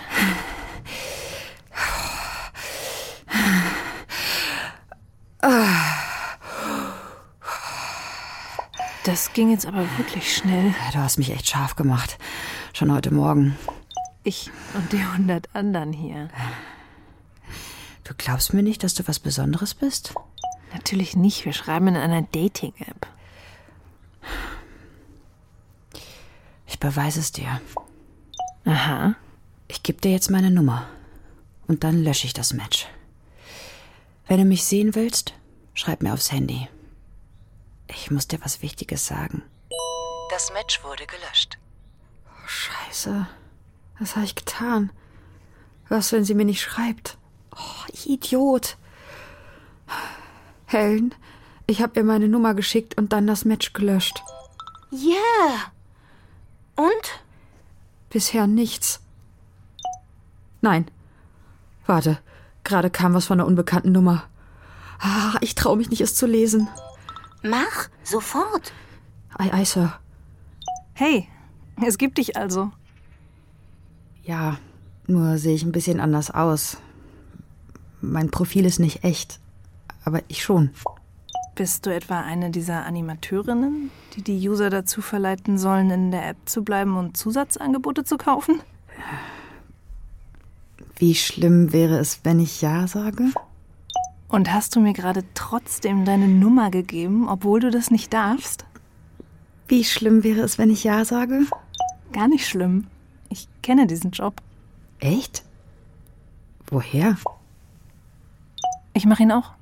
Das 9.03 9.33
ging 9.33 9.51
jetzt 9.51 9.67
aber 9.67 9.85
wirklich 9.97 10.35
schnell. 10.35 10.73
Du 10.91 10.97
hast 10.97 11.17
mich 11.17 11.31
echt 11.31 11.47
scharf 11.47 11.75
gemacht. 11.75 12.17
Schon 12.73 12.91
heute 12.91 13.13
Morgen. 13.13 13.57
Ich 14.23 14.49
und 14.73 14.91
die 14.91 15.05
hundert 15.05 15.49
anderen 15.53 15.93
hier. 15.93 16.29
Du 18.03 18.13
glaubst 18.17 18.53
mir 18.53 18.63
nicht, 18.63 18.83
dass 18.83 18.95
du 18.95 19.07
was 19.07 19.19
Besonderes 19.19 19.75
bist? 19.75 20.15
Natürlich 20.73 21.15
nicht. 21.15 21.45
Wir 21.45 21.53
schreiben 21.53 21.87
in 21.89 21.95
einer 21.95 22.23
Dating-App. 22.23 23.04
Beweise 26.85 27.19
es 27.19 27.31
dir. 27.31 27.59
Aha. 28.63 29.15
Ich 29.67 29.81
gebe 29.81 29.99
dir 29.99 30.11
jetzt 30.11 30.29
meine 30.29 30.51
Nummer. 30.51 30.87
Und 31.67 31.83
dann 31.83 32.03
lösche 32.03 32.27
ich 32.27 32.33
das 32.33 32.53
Match. 32.53 32.87
Wenn 34.27 34.37
du 34.37 34.45
mich 34.45 34.63
sehen 34.65 34.93
willst, 34.93 35.33
schreib 35.73 36.03
mir 36.03 36.13
aufs 36.13 36.31
Handy. 36.31 36.67
Ich 37.87 38.11
muss 38.11 38.27
dir 38.27 38.39
was 38.43 38.61
Wichtiges 38.61 39.07
sagen. 39.07 39.41
Das 40.29 40.53
Match 40.53 40.83
wurde 40.83 41.07
gelöscht. 41.07 41.57
Scheiße. 42.45 43.25
Was 43.99 44.15
habe 44.15 44.25
ich 44.25 44.35
getan? 44.35 44.91
Was, 45.89 46.11
wenn 46.11 46.23
sie 46.23 46.35
mir 46.35 46.45
nicht 46.45 46.61
schreibt? 46.61 47.17
Oh, 47.55 47.91
Idiot. 48.05 48.77
Helen, 50.67 51.15
ich 51.65 51.81
habe 51.81 51.99
ihr 51.99 52.03
meine 52.03 52.27
Nummer 52.27 52.53
geschickt 52.53 52.95
und 52.95 53.11
dann 53.11 53.25
das 53.25 53.43
Match 53.43 53.73
gelöscht. 53.73 54.21
Ja. 54.91 55.71
Und? 56.75 57.23
Bisher 58.09 58.47
nichts. 58.47 59.01
Nein. 60.61 60.85
Warte, 61.85 62.19
gerade 62.63 62.89
kam 62.89 63.13
was 63.13 63.25
von 63.25 63.37
der 63.37 63.47
unbekannten 63.47 63.91
Nummer. 63.91 64.23
Ah, 64.99 65.35
ich 65.41 65.55
traue 65.55 65.77
mich 65.77 65.89
nicht, 65.89 66.01
es 66.01 66.15
zu 66.15 66.25
lesen. 66.25 66.67
Mach, 67.43 67.89
sofort. 68.03 68.73
Ei, 69.37 69.53
ei, 69.53 69.65
Sir. 69.65 69.99
Hey, 70.93 71.27
es 71.85 71.97
gibt 71.97 72.17
dich 72.17 72.37
also. 72.37 72.71
Ja, 74.23 74.57
nur 75.07 75.37
sehe 75.37 75.53
ich 75.53 75.63
ein 75.63 75.71
bisschen 75.71 75.99
anders 75.99 76.31
aus. 76.31 76.77
Mein 78.01 78.31
Profil 78.31 78.65
ist 78.65 78.79
nicht 78.79 79.03
echt, 79.03 79.39
aber 80.03 80.21
ich 80.27 80.41
schon. 80.43 80.71
Bist 81.55 81.85
du 81.85 81.95
etwa 81.95 82.19
eine 82.19 82.51
dieser 82.51 82.85
Animateurinnen, 82.85 83.89
die 84.13 84.21
die 84.21 84.49
User 84.49 84.69
dazu 84.69 85.01
verleiten 85.01 85.57
sollen, 85.57 85.89
in 85.89 86.11
der 86.11 86.27
App 86.27 86.37
zu 86.45 86.65
bleiben 86.65 86.97
und 86.97 87.15
Zusatzangebote 87.15 88.03
zu 88.03 88.17
kaufen? 88.17 88.59
Wie 90.97 91.15
schlimm 91.15 91.71
wäre 91.71 91.97
es, 91.97 92.19
wenn 92.23 92.41
ich 92.41 92.61
Ja 92.61 92.87
sage? 92.87 93.31
Und 94.27 94.51
hast 94.51 94.75
du 94.75 94.81
mir 94.81 94.91
gerade 94.91 95.23
trotzdem 95.33 96.03
deine 96.03 96.27
Nummer 96.27 96.71
gegeben, 96.71 97.29
obwohl 97.29 97.61
du 97.61 97.71
das 97.71 97.89
nicht 97.89 98.11
darfst? 98.11 98.65
Wie 99.69 99.85
schlimm 99.85 100.25
wäre 100.25 100.41
es, 100.41 100.57
wenn 100.57 100.69
ich 100.69 100.83
Ja 100.83 101.05
sage? 101.05 101.45
Gar 102.11 102.27
nicht 102.27 102.45
schlimm. 102.47 102.87
Ich 103.29 103.47
kenne 103.61 103.87
diesen 103.87 104.11
Job. 104.11 104.41
Echt? 104.99 105.43
Woher? 106.67 107.15
Ich 108.93 109.05
mache 109.05 109.23
ihn 109.23 109.31
auch. 109.31 109.54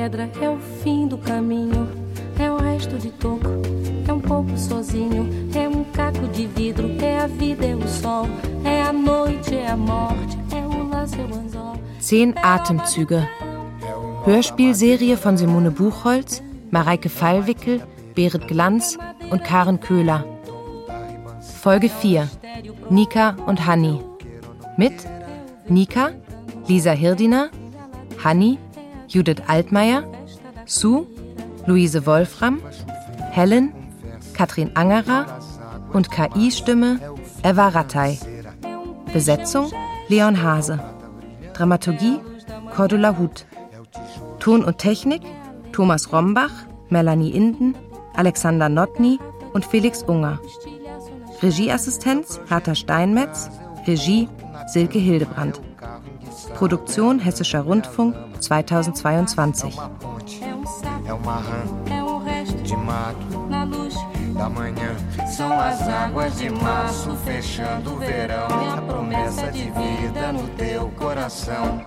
Pedra, 0.00 0.30
é 0.40 0.48
o 0.48 0.58
fim 0.82 1.06
do 1.06 1.18
caminho. 1.18 1.86
É 2.38 2.50
o 2.50 2.56
resto 2.56 2.96
de 2.96 3.10
toco, 3.10 3.50
é 4.08 4.12
um 4.12 4.20
pouco 4.20 4.56
sozinho. 4.56 5.28
É 5.54 5.68
um 5.68 5.84
caco 5.84 6.26
de 6.28 6.46
vidro, 6.46 6.90
é 7.02 7.18
a 7.18 7.26
vida, 7.26 7.66
é 7.66 7.74
o 7.74 7.86
sol. 7.86 8.26
É 8.64 8.80
a 8.82 8.94
noite, 8.94 9.54
é 9.54 9.68
a 9.68 9.76
morte, 9.76 10.38
é 10.56 10.66
o 10.66 10.88
laço, 10.88 11.16
é 11.16 11.24
o 11.24 11.38
anzol. 11.38 11.76
Zehn 12.00 12.32
Atemzüge. 12.42 13.28
Hörspielserie 14.24 15.16
von 15.16 15.36
Simone 15.36 15.70
Buchholz, 15.70 16.42
Mareike 16.70 17.10
Fallwickel, 17.10 17.82
Berit 18.14 18.48
Glanz 18.48 18.96
und 19.30 19.44
Karen 19.44 19.78
Köhler. 19.80 20.24
Folge 21.62 21.90
4. 21.90 22.26
Nika 22.88 23.36
und 23.46 23.66
Hanni. 23.66 24.00
Mit 24.78 24.94
Nika, 25.68 26.12
Lisa 26.68 26.92
Hirdiner, 26.92 27.50
Hanni, 28.24 28.58
Judith 29.10 29.42
Altmaier, 29.48 30.04
Sue, 30.66 31.04
Luise 31.66 32.06
Wolfram, 32.06 32.62
Helen, 33.32 33.72
Katrin 34.34 34.70
Angerer 34.76 35.26
und 35.92 36.12
KI-Stimme 36.12 37.00
Eva 37.42 37.68
Rattay. 37.68 38.18
Besetzung 39.12 39.72
Leon 40.08 40.40
Hase. 40.40 40.78
Dramaturgie 41.54 42.20
Cordula 42.74 43.18
Huth. 43.18 43.46
Ton 44.38 44.62
und 44.62 44.78
Technik 44.78 45.22
Thomas 45.72 46.12
Rombach, 46.12 46.52
Melanie 46.88 47.30
Inden, 47.30 47.74
Alexander 48.14 48.68
Notny 48.68 49.18
und 49.52 49.64
Felix 49.64 50.04
Unger. 50.04 50.38
Regieassistenz 51.42 52.40
Hertha 52.48 52.76
Steinmetz, 52.76 53.50
Regie 53.88 54.28
Silke 54.68 55.00
Hildebrandt. 55.00 55.60
Produktion 56.54 57.18
Hessischer 57.18 57.62
Rundfunk 57.62 58.14
2022. 58.48 59.76
É 61.06 61.12
uma 61.12 61.36
rã 61.36 61.64
de 62.62 62.76
mato 62.76 63.48
da 64.34 64.48
manhã. 64.48 64.96
São 65.26 65.52
as 65.58 65.86
águas 65.88 66.38
de 66.38 66.48
março 66.50 67.14
fechando 67.16 67.94
o 67.94 67.98
verão. 67.98 68.48
É 68.48 68.78
a 68.78 68.82
promessa 68.82 69.50
de 69.50 69.64
vida 69.64 70.32
no 70.32 70.48
teu 70.48 70.88
coração. 70.90 71.84